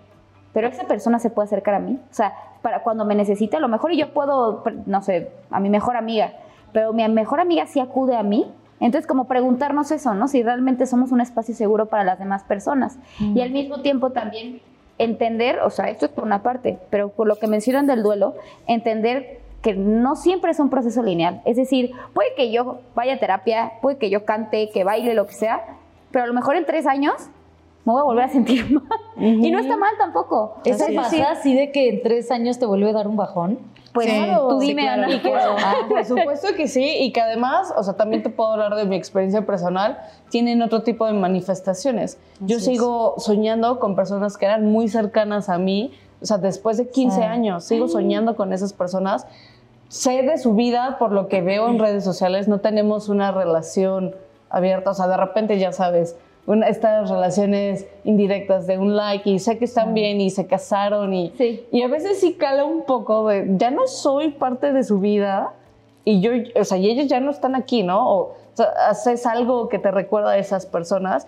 pero 0.52 0.68
esa 0.68 0.86
persona 0.86 1.18
se 1.18 1.30
puede 1.30 1.46
acercar 1.46 1.74
a 1.74 1.78
mí. 1.78 1.98
O 2.10 2.14
sea, 2.14 2.32
para 2.62 2.82
cuando 2.82 3.04
me 3.04 3.14
necesite, 3.14 3.56
a 3.56 3.60
lo 3.60 3.68
mejor 3.68 3.92
yo 3.92 4.12
puedo, 4.12 4.64
no 4.86 5.02
sé, 5.02 5.30
a 5.50 5.60
mi 5.60 5.70
mejor 5.70 5.96
amiga, 5.96 6.32
pero 6.72 6.92
mi 6.92 7.06
mejor 7.08 7.40
amiga 7.40 7.66
sí 7.66 7.80
acude 7.80 8.16
a 8.16 8.22
mí. 8.22 8.50
Entonces, 8.80 9.06
como 9.06 9.24
preguntarnos 9.26 9.90
eso, 9.90 10.14
¿no? 10.14 10.28
Si 10.28 10.42
realmente 10.42 10.86
somos 10.86 11.10
un 11.10 11.20
espacio 11.20 11.54
seguro 11.54 11.86
para 11.86 12.04
las 12.04 12.18
demás 12.18 12.44
personas. 12.44 12.98
Y 13.18 13.40
al 13.40 13.50
mismo 13.50 13.80
tiempo 13.80 14.10
también 14.10 14.60
entender, 14.98 15.60
o 15.60 15.70
sea, 15.70 15.88
esto 15.90 16.06
es 16.06 16.12
por 16.12 16.24
una 16.24 16.42
parte, 16.42 16.78
pero 16.90 17.08
por 17.08 17.26
lo 17.26 17.36
que 17.36 17.48
mencionan 17.48 17.86
del 17.86 18.02
duelo, 18.02 18.34
entender 18.66 19.40
que 19.62 19.74
no 19.74 20.14
siempre 20.16 20.50
es 20.52 20.60
un 20.60 20.70
proceso 20.70 21.02
lineal. 21.02 21.42
Es 21.44 21.56
decir, 21.56 21.92
puede 22.14 22.34
que 22.36 22.50
yo 22.52 22.78
vaya 22.94 23.14
a 23.14 23.18
terapia, 23.18 23.72
puede 23.82 23.98
que 23.98 24.08
yo 24.10 24.24
cante, 24.24 24.70
que 24.70 24.84
baile, 24.84 25.14
lo 25.14 25.26
que 25.26 25.34
sea, 25.34 25.64
pero 26.10 26.24
a 26.24 26.26
lo 26.28 26.34
mejor 26.34 26.56
en 26.56 26.64
tres 26.64 26.86
años 26.86 27.14
me 27.84 27.92
voy 27.92 28.00
a 28.00 28.04
volver 28.04 28.24
a 28.24 28.28
sentir 28.28 28.70
mal. 28.72 28.84
Y 29.16 29.50
no 29.50 29.58
está 29.58 29.76
mal 29.76 29.94
tampoco. 29.98 30.56
¿Eso 30.64 30.86
Es 30.86 30.94
pasa 30.94 31.10
decir, 31.10 31.24
así 31.24 31.54
de 31.54 31.72
que 31.72 31.88
en 31.88 32.02
tres 32.02 32.30
años 32.30 32.58
te 32.58 32.66
vuelve 32.66 32.90
a 32.90 32.92
dar 32.92 33.08
un 33.08 33.16
bajón? 33.16 33.58
Pues 33.94 34.06
Sí, 34.06 34.26
tú 34.48 34.60
sí, 34.60 34.66
dime, 34.68 34.82
claro. 34.82 35.02
Ana. 35.04 35.20
Que- 35.22 35.34
ah, 35.34 35.74
por 35.88 36.04
supuesto 36.04 36.48
que 36.54 36.68
sí, 36.68 36.96
y 37.00 37.10
que 37.12 37.20
además, 37.22 37.72
o 37.76 37.82
sea, 37.82 37.94
también 37.94 38.22
te 38.22 38.28
puedo 38.28 38.52
hablar 38.52 38.74
de 38.76 38.84
mi 38.84 38.94
experiencia 38.94 39.44
personal, 39.46 39.98
tienen 40.30 40.62
otro 40.62 40.82
tipo 40.82 41.06
de 41.06 41.14
manifestaciones. 41.14 42.18
Yo 42.40 42.58
Así 42.58 42.66
es. 42.66 42.76
sigo 42.76 43.14
soñando 43.16 43.80
con 43.80 43.96
personas 43.96 44.36
que 44.36 44.44
eran 44.44 44.70
muy 44.70 44.88
cercanas 44.88 45.48
a 45.48 45.58
mí, 45.58 45.94
o 46.20 46.26
sea, 46.26 46.38
después 46.38 46.76
de 46.76 46.88
15 46.88 47.16
Sí. 47.18 47.22
años, 47.22 47.64
sigo 47.64 47.88
soñando 47.88 48.36
con 48.36 48.52
esas 48.52 48.72
personas. 48.72 49.26
Sé 49.88 50.22
de 50.22 50.36
su 50.38 50.54
vida 50.54 50.96
por 50.98 51.12
lo 51.12 51.28
que 51.28 51.40
veo 51.40 51.68
en 51.68 51.78
redes 51.78 52.04
sociales, 52.04 52.46
no 52.48 52.58
tenemos 52.58 53.08
una 53.08 53.32
relación 53.32 54.14
abierta, 54.50 54.90
o 54.90 54.94
sea, 54.94 55.08
de 55.08 55.16
repente 55.16 55.58
ya 55.58 55.72
sabes, 55.72 56.16
una- 56.46 56.68
estas 56.68 57.10
relaciones 57.10 57.86
indirectas 58.04 58.66
de 58.66 58.78
un 58.78 58.96
like 58.96 59.28
y 59.28 59.38
sé 59.38 59.58
que 59.58 59.66
están 59.66 59.92
bien 59.94 60.20
y 60.20 60.30
se 60.30 60.46
casaron 60.46 61.12
y, 61.12 61.32
Sí. 61.36 61.66
y 61.70 61.82
a 61.82 61.88
veces 61.88 62.20
sí 62.20 62.34
cala 62.34 62.64
un 62.64 62.84
poco 62.84 63.28
de, 63.28 63.46
ya 63.58 63.70
no 63.70 63.86
soy 63.86 64.30
parte 64.30 64.72
de 64.72 64.82
su 64.84 64.98
vida 64.98 65.52
y 66.04 66.20
yo, 66.20 66.32
o 66.58 66.64
sea, 66.64 66.78
y 66.78 66.88
ellos 66.90 67.06
ya 67.06 67.20
no 67.20 67.30
están 67.30 67.54
aquí, 67.54 67.82
¿no? 67.82 68.10
O, 68.10 68.18
o 68.20 68.34
sea, 68.54 68.66
haces 68.88 69.26
algo 69.26 69.68
que 69.68 69.78
te 69.78 69.90
recuerda 69.90 70.30
a 70.32 70.38
esas 70.38 70.64
personas, 70.66 71.26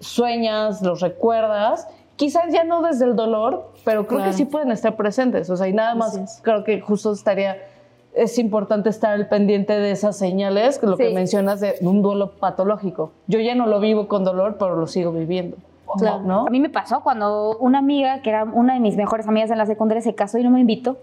sueñas, 0.00 0.82
los 0.82 1.00
recuerdas, 1.00 1.88
quizás 2.20 2.52
ya 2.52 2.64
no 2.64 2.82
desde 2.82 3.06
el 3.06 3.16
dolor, 3.16 3.70
pero 3.82 4.06
creo 4.06 4.18
Claro. 4.18 4.30
que 4.32 4.36
sí 4.36 4.44
pueden 4.44 4.70
estar 4.72 4.94
presentes, 4.94 5.48
o 5.48 5.56
sea, 5.56 5.68
y 5.68 5.72
nada 5.72 5.94
más 5.94 6.40
creo 6.44 6.64
que 6.64 6.78
justo 6.78 7.12
estaría, 7.12 7.56
es 8.12 8.38
importante 8.38 8.90
estar 8.90 9.12
al 9.14 9.26
pendiente 9.30 9.72
de 9.72 9.90
esas 9.90 10.18
señales, 10.18 10.82
lo 10.82 10.98
que 10.98 11.14
mencionas 11.14 11.60
de 11.60 11.76
un 11.80 12.02
duelo 12.02 12.32
patológico. 12.32 13.12
Yo 13.26 13.40
ya 13.40 13.54
no 13.54 13.64
lo 13.66 13.80
vivo 13.80 14.06
con 14.06 14.22
dolor, 14.24 14.56
pero 14.58 14.76
lo 14.76 14.86
sigo 14.86 15.12
viviendo. 15.12 15.56
Claro. 15.96 16.20
¿no? 16.20 16.46
A 16.46 16.50
mí 16.50 16.60
me 16.60 16.68
pasó 16.68 17.00
cuando 17.00 17.56
una 17.58 17.78
amiga, 17.78 18.20
que 18.20 18.28
era 18.28 18.44
una 18.44 18.74
de 18.74 18.80
mis 18.80 18.96
mejores 18.96 19.26
amigas 19.26 19.50
en 19.50 19.56
la 19.56 19.64
secundaria, 19.64 20.02
se 20.02 20.14
casó 20.14 20.36
y 20.36 20.44
no 20.44 20.50
me 20.50 20.60
invitó. 20.60 20.98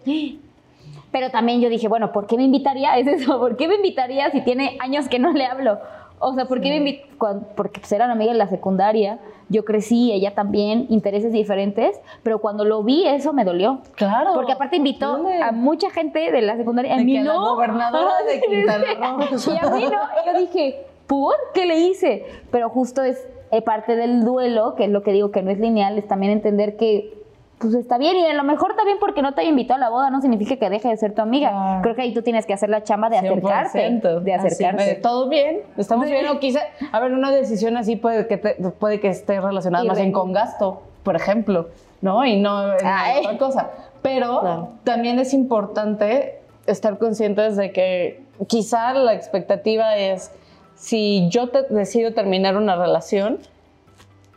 Pero 1.11 1.31
también 1.31 1.61
yo 1.61 1.69
dije, 1.69 1.87
bueno, 1.87 2.11
¿por 2.11 2.27
qué 2.27 2.37
me 2.37 2.43
invitaría? 2.43 2.95
Es 2.99 3.07
eso, 3.07 3.39
¿por 3.39 3.57
qué 3.57 3.67
me 3.67 3.75
invitaría 3.75 4.29
si 4.29 4.41
tiene 4.41 4.77
años 4.79 5.09
que 5.09 5.17
no 5.17 5.31
le 5.33 5.47
hablo? 5.47 5.79
O 6.19 6.33
sea, 6.33 6.45
¿por 6.45 6.61
qué 6.61 6.69
me 6.69 6.79
invit- 6.83 7.17
cuan- 7.17 7.47
Porque 7.55 7.79
pues, 7.79 7.91
era 7.91 8.05
una 8.05 8.13
amiga 8.13 8.31
en 8.31 8.37
la 8.37 8.47
secundaria, 8.47 9.19
yo 9.49 9.63
crecí, 9.65 10.11
ella 10.11 10.33
también, 10.33 10.87
intereses 10.89 11.31
diferentes, 11.31 11.99
pero 12.23 12.39
cuando 12.39 12.65
lo 12.65 12.83
vi 12.83 13.05
eso 13.07 13.33
me 13.33 13.45
dolió. 13.45 13.79
Claro. 13.95 14.31
Porque 14.33 14.51
aparte 14.51 14.77
invitó 14.77 15.19
a 15.43 15.51
mucha 15.51 15.89
gente 15.91 16.31
de 16.31 16.41
la 16.41 16.57
secundaria, 16.57 16.93
a 16.95 16.97
De 16.97 17.03
mí 17.03 17.13
que 17.13 17.19
a 17.19 17.23
la 17.23 17.33
no. 17.33 17.53
gobernadora 17.55 18.13
de 18.27 18.41
Quintana 18.47 18.85
Roo. 18.95 19.53
y 19.53 19.65
a 19.65 19.69
mí 19.69 19.83
no. 19.85 20.31
Yo 20.33 20.39
dije, 20.39 20.85
¿por 21.05 21.35
qué 21.53 21.65
le 21.65 21.79
hice? 21.79 22.25
Pero 22.51 22.69
justo 22.69 23.03
es 23.03 23.25
eh, 23.51 23.61
parte 23.61 23.95
del 23.95 24.25
duelo, 24.25 24.75
que 24.75 24.85
es 24.85 24.89
lo 24.89 25.03
que 25.03 25.11
digo 25.13 25.31
que 25.31 25.41
no 25.43 25.51
es 25.51 25.59
lineal, 25.59 25.97
es 25.97 26.07
también 26.07 26.31
entender 26.33 26.75
que 26.77 27.13
pues 27.59 27.73
está 27.73 27.97
bien 27.97 28.15
y 28.17 28.25
a 28.25 28.33
lo 28.33 28.43
mejor 28.43 28.75
también 28.75 28.97
porque 28.99 29.21
no 29.21 29.33
te 29.33 29.41
haya 29.41 29.49
invitado 29.49 29.77
a 29.77 29.79
la 29.79 29.89
boda 29.89 30.09
no 30.11 30.21
significa 30.21 30.57
que 30.57 30.69
deje 30.69 30.89
de 30.89 30.97
ser 30.97 31.13
tu 31.15 31.21
amiga. 31.23 31.79
Creo 31.81 31.95
que 31.95 32.03
ahí 32.03 32.13
tú 32.13 32.21
tienes 32.21 32.45
que 32.45 32.53
hacer 32.53 32.69
la 32.69 32.83
chamba 32.83 33.09
de 33.09 33.17
acercarte, 33.17 33.79
100%. 34.01 34.19
de 34.21 34.33
acercarte. 34.33 34.95
todo 34.95 35.27
bien, 35.29 35.61
estamos 35.77 36.05
bien. 36.05 36.27
O 36.27 36.39
quizá, 36.39 36.59
a 36.91 36.99
ver, 36.99 37.13
una 37.13 37.31
decisión 37.31 37.75
así 37.77 37.95
puede 37.95 38.27
que, 38.27 38.37
te- 38.37 38.55
puede 38.79 38.99
que 38.99 39.07
esté 39.09 39.41
relacionada 39.41 39.83
Y 39.83 39.87
más 39.87 39.97
bien 39.97 40.11
con 40.11 40.33
gasto, 40.33 40.81
por 41.03 41.15
ejemplo, 41.15 41.69
¿no? 42.01 42.23
Y 42.25 42.39
no 42.39 42.73
en 42.73 42.75
otra 42.75 43.37
cosa. 43.39 43.69
Pero 44.03 44.69
también 44.83 45.17
es 45.19 45.33
importante 45.33 46.39
estar 46.67 46.97
conscientes 46.99 47.55
de 47.57 47.71
que 47.71 48.21
quizá 48.47 48.93
la 48.93 49.13
expectativa 49.13 49.97
es, 49.97 50.31
si 50.75 51.27
yo 51.29 51.49
te- 51.49 51.63
decido 51.73 52.13
terminar 52.13 52.55
una 52.55 52.75
relación, 52.75 53.39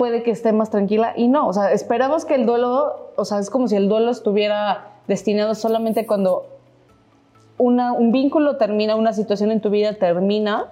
puede 0.00 0.22
que 0.22 0.30
esté 0.30 0.54
más 0.54 0.70
tranquila 0.70 1.12
y 1.14 1.28
no, 1.28 1.46
o 1.46 1.52
sea, 1.52 1.72
esperamos 1.72 2.24
que 2.24 2.34
el 2.34 2.46
duelo, 2.46 3.10
o 3.16 3.24
sea, 3.26 3.38
es 3.38 3.50
como 3.50 3.68
si 3.68 3.76
el 3.76 3.86
duelo 3.86 4.10
estuviera 4.10 4.92
destinado 5.06 5.54
solamente 5.54 6.06
cuando 6.06 6.46
una- 7.58 7.92
un 7.92 8.10
vínculo 8.10 8.56
termina, 8.56 8.96
una 8.96 9.12
situación 9.12 9.50
en 9.50 9.60
tu 9.60 9.68
vida 9.68 9.92
termina, 9.98 10.68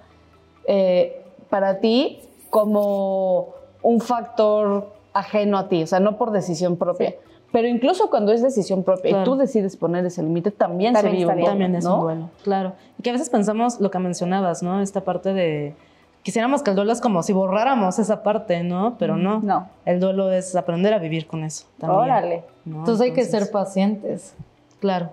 eh, 0.65 1.21
para 1.47 1.79
ti 1.79 2.21
como 2.49 3.49
un 3.83 4.01
factor 4.01 4.87
ajeno 5.13 5.59
a 5.59 5.69
ti, 5.69 5.83
o 5.83 5.87
sea, 5.87 5.99
no 5.99 6.17
por 6.17 6.31
decisión 6.31 6.75
propia. 6.77 7.11
Sí. 7.11 7.15
Pero 7.51 7.67
incluso 7.67 8.09
cuando 8.09 8.31
es 8.31 8.41
decisión 8.41 8.81
propia 8.83 9.21
y 9.21 9.23
tú 9.25 9.35
decides 9.35 9.75
poner 9.77 10.03
ese 10.07 10.23
límite, 10.23 10.49
también, 10.49 10.93
También 10.93 11.13
se 11.13 11.17
vive 11.19 11.21
está 11.21 11.33
un 11.33 11.39
duelo, 11.39 11.51
También 11.51 11.75
es 11.75 11.83
¿no? 11.85 11.95
un 11.97 12.01
duelo, 12.01 12.29
claro. 12.43 12.73
Y 12.97 13.03
que 13.03 13.11
a 13.11 13.13
veces 13.13 13.29
pensamos 13.29 13.79
lo 13.79 13.91
que 13.91 13.99
mencionabas, 13.99 14.63
¿no? 14.63 14.81
Esta 14.81 15.01
parte 15.01 15.33
de. 15.33 15.75
Quisiéramos 16.23 16.61
que 16.63 16.71
el 16.71 16.75
duelo 16.75 16.91
es 16.91 17.01
como 17.01 17.23
si 17.23 17.33
borráramos 17.33 17.97
esa 17.97 18.23
parte, 18.23 18.61
¿no? 18.63 18.97
Pero 18.99 19.15
no. 19.15 19.39
No. 19.39 19.69
El 19.85 19.99
duelo 19.99 20.31
es 20.31 20.55
aprender 20.55 20.93
a 20.93 20.99
vivir 20.99 21.27
con 21.27 21.43
eso. 21.43 21.65
También, 21.79 22.01
Órale. 22.01 22.43
¿no? 22.65 22.79
Entonces 22.79 23.01
hay 23.01 23.13
que 23.13 23.23
ser 23.23 23.49
pacientes. 23.51 24.35
Claro. 24.79 25.11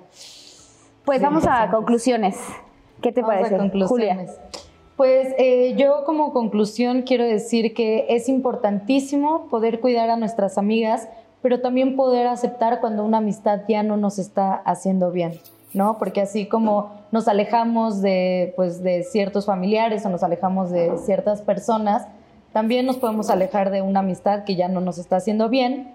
Pues 1.05 1.19
Sí, 1.19 1.25
vamos 1.25 1.47
a 1.47 1.71
conclusiones. 1.71 2.37
¿Qué 3.01 3.12
te 3.12 3.23
Vamos 3.23 3.49
parece. 3.49 3.87
Julia? 3.87 4.27
Pues 4.97 5.35
eh, 5.38 5.75
yo 5.77 6.05
como 6.05 6.33
conclusión 6.33 7.03
quiero 7.03 7.25
decir 7.25 7.75
que 7.75 8.07
es 8.09 8.29
importantísimo 8.29 9.47
poder 9.49 9.81
cuidar 9.81 10.09
a 10.09 10.16
nuestras 10.16 10.57
amigas, 10.57 11.09
pero 11.42 11.61
también 11.61 11.97
poder 11.97 12.27
aceptar 12.27 12.81
cuando 12.81 13.05
una 13.05 13.19
amistad 13.19 13.61
ya 13.69 13.83
no 13.83 13.99
nos 13.99 14.19
está 14.19 14.55
haciendo 14.55 15.12
bien, 15.12 15.38
¿no? 15.77 15.99
Porque 15.99 16.23
así 16.23 16.47
como 16.47 16.91
nos 17.12 17.29
alejamos 17.29 18.01
de, 18.01 18.53
pues, 18.57 18.83
de 18.83 19.05
ciertos 19.05 19.47
familiares 19.47 20.05
o 20.07 20.09
nos 20.09 20.23
alejamos 20.23 20.71
de 20.71 20.97
ciertas 20.99 21.43
personas, 21.43 22.09
también 22.53 22.87
nos 22.87 22.97
podemos 22.97 23.29
alejar 23.29 23.71
de 23.71 23.83
una 23.83 24.01
amistad 24.01 24.45
que 24.45 24.57
ya 24.57 24.69
no 24.69 24.81
nos 24.81 24.99
está 24.99 25.17
haciendo 25.17 25.49
bien. 25.51 25.95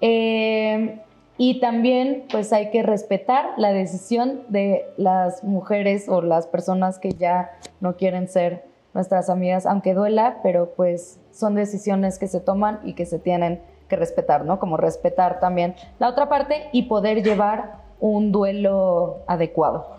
Eh, 0.00 1.00
y 1.36 1.60
también 1.60 2.24
pues 2.32 2.52
hay 2.52 2.70
que 2.70 2.82
respetar 2.82 3.50
la 3.58 3.72
decisión 3.72 4.42
de 4.48 4.86
las 4.96 5.44
mujeres 5.44 6.08
o 6.08 6.20
las 6.20 6.48
personas 6.48 6.98
que 6.98 7.12
ya 7.12 7.52
no 7.80 7.96
quieren 7.96 8.26
ser 8.26 8.64
nuestras 8.94 9.30
amigas, 9.30 9.66
aunque 9.66 9.94
duela, 9.94 10.38
pero 10.42 10.72
pues 10.74 11.20
son 11.30 11.54
decisiones 11.54 12.18
que 12.18 12.26
se 12.26 12.40
toman 12.40 12.80
y 12.82 12.94
que 12.94 13.06
se 13.06 13.20
tienen 13.20 13.60
que 13.88 13.96
respetar, 13.96 14.44
¿no? 14.44 14.58
Como 14.58 14.76
respetar 14.76 15.38
también 15.38 15.76
la 15.98 16.08
otra 16.08 16.28
parte 16.28 16.68
y 16.72 16.84
poder 16.84 17.22
llevar 17.22 17.87
un 18.00 18.32
duelo 18.32 19.18
adecuado. 19.26 19.94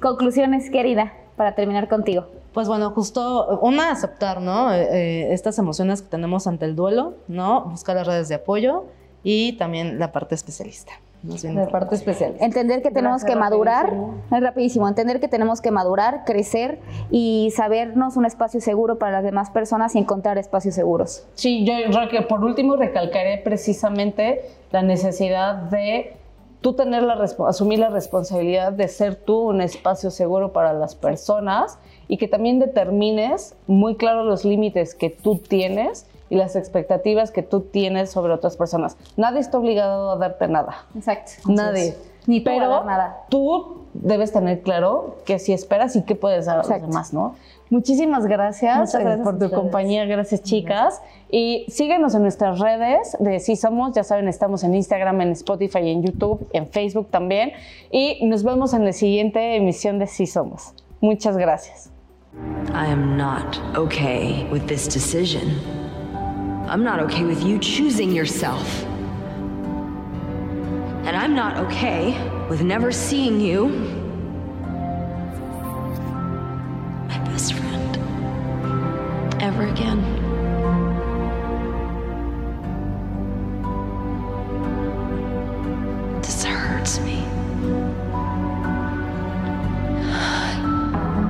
Conclusiones, 0.00 0.70
querida, 0.70 1.12
para 1.36 1.54
terminar 1.54 1.88
contigo. 1.88 2.26
Pues 2.52 2.68
bueno, 2.68 2.90
justo 2.90 3.58
una, 3.62 3.90
aceptar, 3.90 4.40
¿no? 4.40 4.72
Eh, 4.72 4.82
eh, 4.92 5.32
estas 5.32 5.58
emociones 5.58 6.02
que 6.02 6.08
tenemos 6.08 6.46
ante 6.46 6.64
el 6.66 6.76
duelo, 6.76 7.14
¿no? 7.26 7.62
Buscar 7.64 7.96
las 7.96 8.06
redes 8.06 8.28
de 8.28 8.36
apoyo 8.36 8.84
y 9.24 9.54
también 9.54 9.98
la 9.98 10.12
parte 10.12 10.36
especialista. 10.36 10.92
importante. 11.24 11.72
parte 11.72 11.94
especial. 11.96 12.36
Entender 12.38 12.82
que 12.82 12.90
tenemos 12.92 13.22
Gracias, 13.22 13.32
que 13.32 13.40
madurar, 13.40 13.86
rapidísimo. 13.86 14.22
es 14.30 14.42
rapidísimo, 14.42 14.88
entender 14.88 15.18
que 15.20 15.26
tenemos 15.28 15.60
que 15.60 15.72
madurar, 15.72 16.24
crecer 16.24 16.78
y 17.10 17.50
sabernos 17.56 18.16
un 18.16 18.26
espacio 18.26 18.60
seguro 18.60 18.98
para 18.98 19.10
las 19.10 19.24
demás 19.24 19.50
personas 19.50 19.96
y 19.96 19.98
encontrar 19.98 20.38
espacios 20.38 20.76
seguros. 20.76 21.26
Sí, 21.34 21.64
yo 21.64 21.72
creo 21.90 22.08
que 22.08 22.22
por 22.22 22.44
último 22.44 22.76
recalcaré 22.76 23.38
precisamente 23.38 24.42
la 24.70 24.82
necesidad 24.82 25.54
de 25.56 26.14
tú 26.64 26.72
tener 26.72 27.02
la 27.02 27.12
asumir 27.46 27.78
la 27.78 27.90
responsabilidad 27.90 28.72
de 28.72 28.88
ser 28.88 29.16
tú 29.16 29.36
un 29.50 29.60
espacio 29.60 30.10
seguro 30.10 30.54
para 30.54 30.72
las 30.72 30.94
personas 30.94 31.78
y 32.08 32.16
que 32.16 32.26
también 32.26 32.58
determines 32.58 33.54
muy 33.66 33.96
claro 33.96 34.24
los 34.24 34.46
límites 34.46 34.94
que 34.94 35.10
tú 35.10 35.36
tienes 35.36 36.06
y 36.30 36.36
las 36.36 36.56
expectativas 36.56 37.30
que 37.32 37.42
tú 37.42 37.60
tienes 37.60 38.10
sobre 38.10 38.32
otras 38.32 38.56
personas. 38.56 38.96
Nadie 39.18 39.40
está 39.40 39.58
obligado 39.58 40.12
a 40.12 40.16
darte 40.16 40.48
nada. 40.48 40.86
Exacto. 40.96 41.32
Nadie. 41.46 41.98
Ni 42.26 42.40
tú 42.40 42.48
a 42.48 42.52
Pero 42.54 42.68
dar 42.70 42.86
nada. 42.86 43.18
tú 43.28 43.82
debes 43.92 44.32
tener 44.32 44.62
claro 44.62 45.16
que 45.26 45.38
si 45.38 45.52
esperas 45.52 45.94
y 45.96 46.02
qué 46.04 46.14
puedes 46.14 46.46
dar 46.46 46.56
a 46.56 46.60
Exacto. 46.62 46.86
los 46.86 46.90
demás, 46.94 47.12
¿no? 47.12 47.36
Muchísimas 47.74 48.24
gracias, 48.26 48.94
eh, 48.94 49.18
por 49.24 49.36
tu 49.36 49.50
compañía, 49.50 50.04
gracias 50.04 50.44
chicas. 50.44 51.02
Y 51.28 51.64
síguenos 51.66 52.14
en 52.14 52.22
nuestras 52.22 52.60
redes 52.60 53.16
de 53.18 53.40
sí 53.40 53.56
Somos, 53.56 53.96
ya 53.96 54.04
saben, 54.04 54.28
estamos 54.28 54.62
en 54.62 54.76
Instagram, 54.76 55.20
en 55.22 55.32
Spotify, 55.32 55.90
en 55.90 56.04
YouTube, 56.04 56.48
en 56.52 56.68
Facebook 56.68 57.08
también. 57.10 57.50
Y 57.90 58.24
nos 58.26 58.44
vemos 58.44 58.74
en 58.74 58.84
la 58.84 58.92
siguiente 58.92 59.56
emisión 59.56 59.98
de 59.98 60.06
Si 60.06 60.28
Somos. 60.28 60.72
Muchas 61.00 61.36
gracias. 61.36 61.90
I 62.68 62.86
am 62.86 63.16
not 63.16 63.58
okay 63.76 64.46
with 64.52 64.68
this 64.68 64.86
decision. 64.86 65.58
I'm 66.68 66.84
not 66.84 67.00
okay 67.00 67.24
with 67.24 67.42
you 67.42 67.58
choosing 67.58 68.14
yourself. 68.14 68.84
And 71.06 71.16
I'm 71.16 71.34
not 71.34 71.58
okay 71.66 72.14
with 72.48 72.62
never 72.62 72.92
seeing 72.92 73.40
you 73.40 73.93
ever 79.44 79.66
again. 79.66 80.00
This 86.22 86.44
hurts 86.44 86.98
me. 87.00 87.18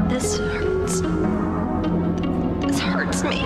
This 0.09 0.39
hurts. 0.39 1.01
This 2.65 2.79
hurts 2.79 3.25
me. 3.25 3.41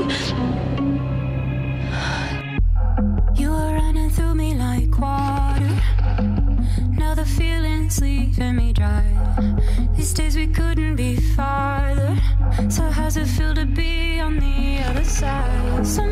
You 3.41 3.51
are 3.51 3.73
running 3.73 4.11
through 4.11 4.35
me 4.35 4.55
like 4.55 4.99
water. 4.99 5.73
Now 6.91 7.15
the 7.15 7.25
feeling's 7.25 7.99
leaving 8.03 8.57
me 8.57 8.75
dry. 8.75 9.07
These 9.97 10.13
days 10.13 10.37
we 10.37 10.47
couldn't 10.47 10.97
be 10.97 11.17
far. 11.17 11.78
So 12.69 12.83
how's 12.83 13.17
it 13.17 13.27
feel 13.27 13.55
to 13.55 13.67
be 13.67 14.21
on 14.21 14.39
the 14.39 14.79
other 14.89 15.05
side? 15.05 15.87
Some 15.87 16.08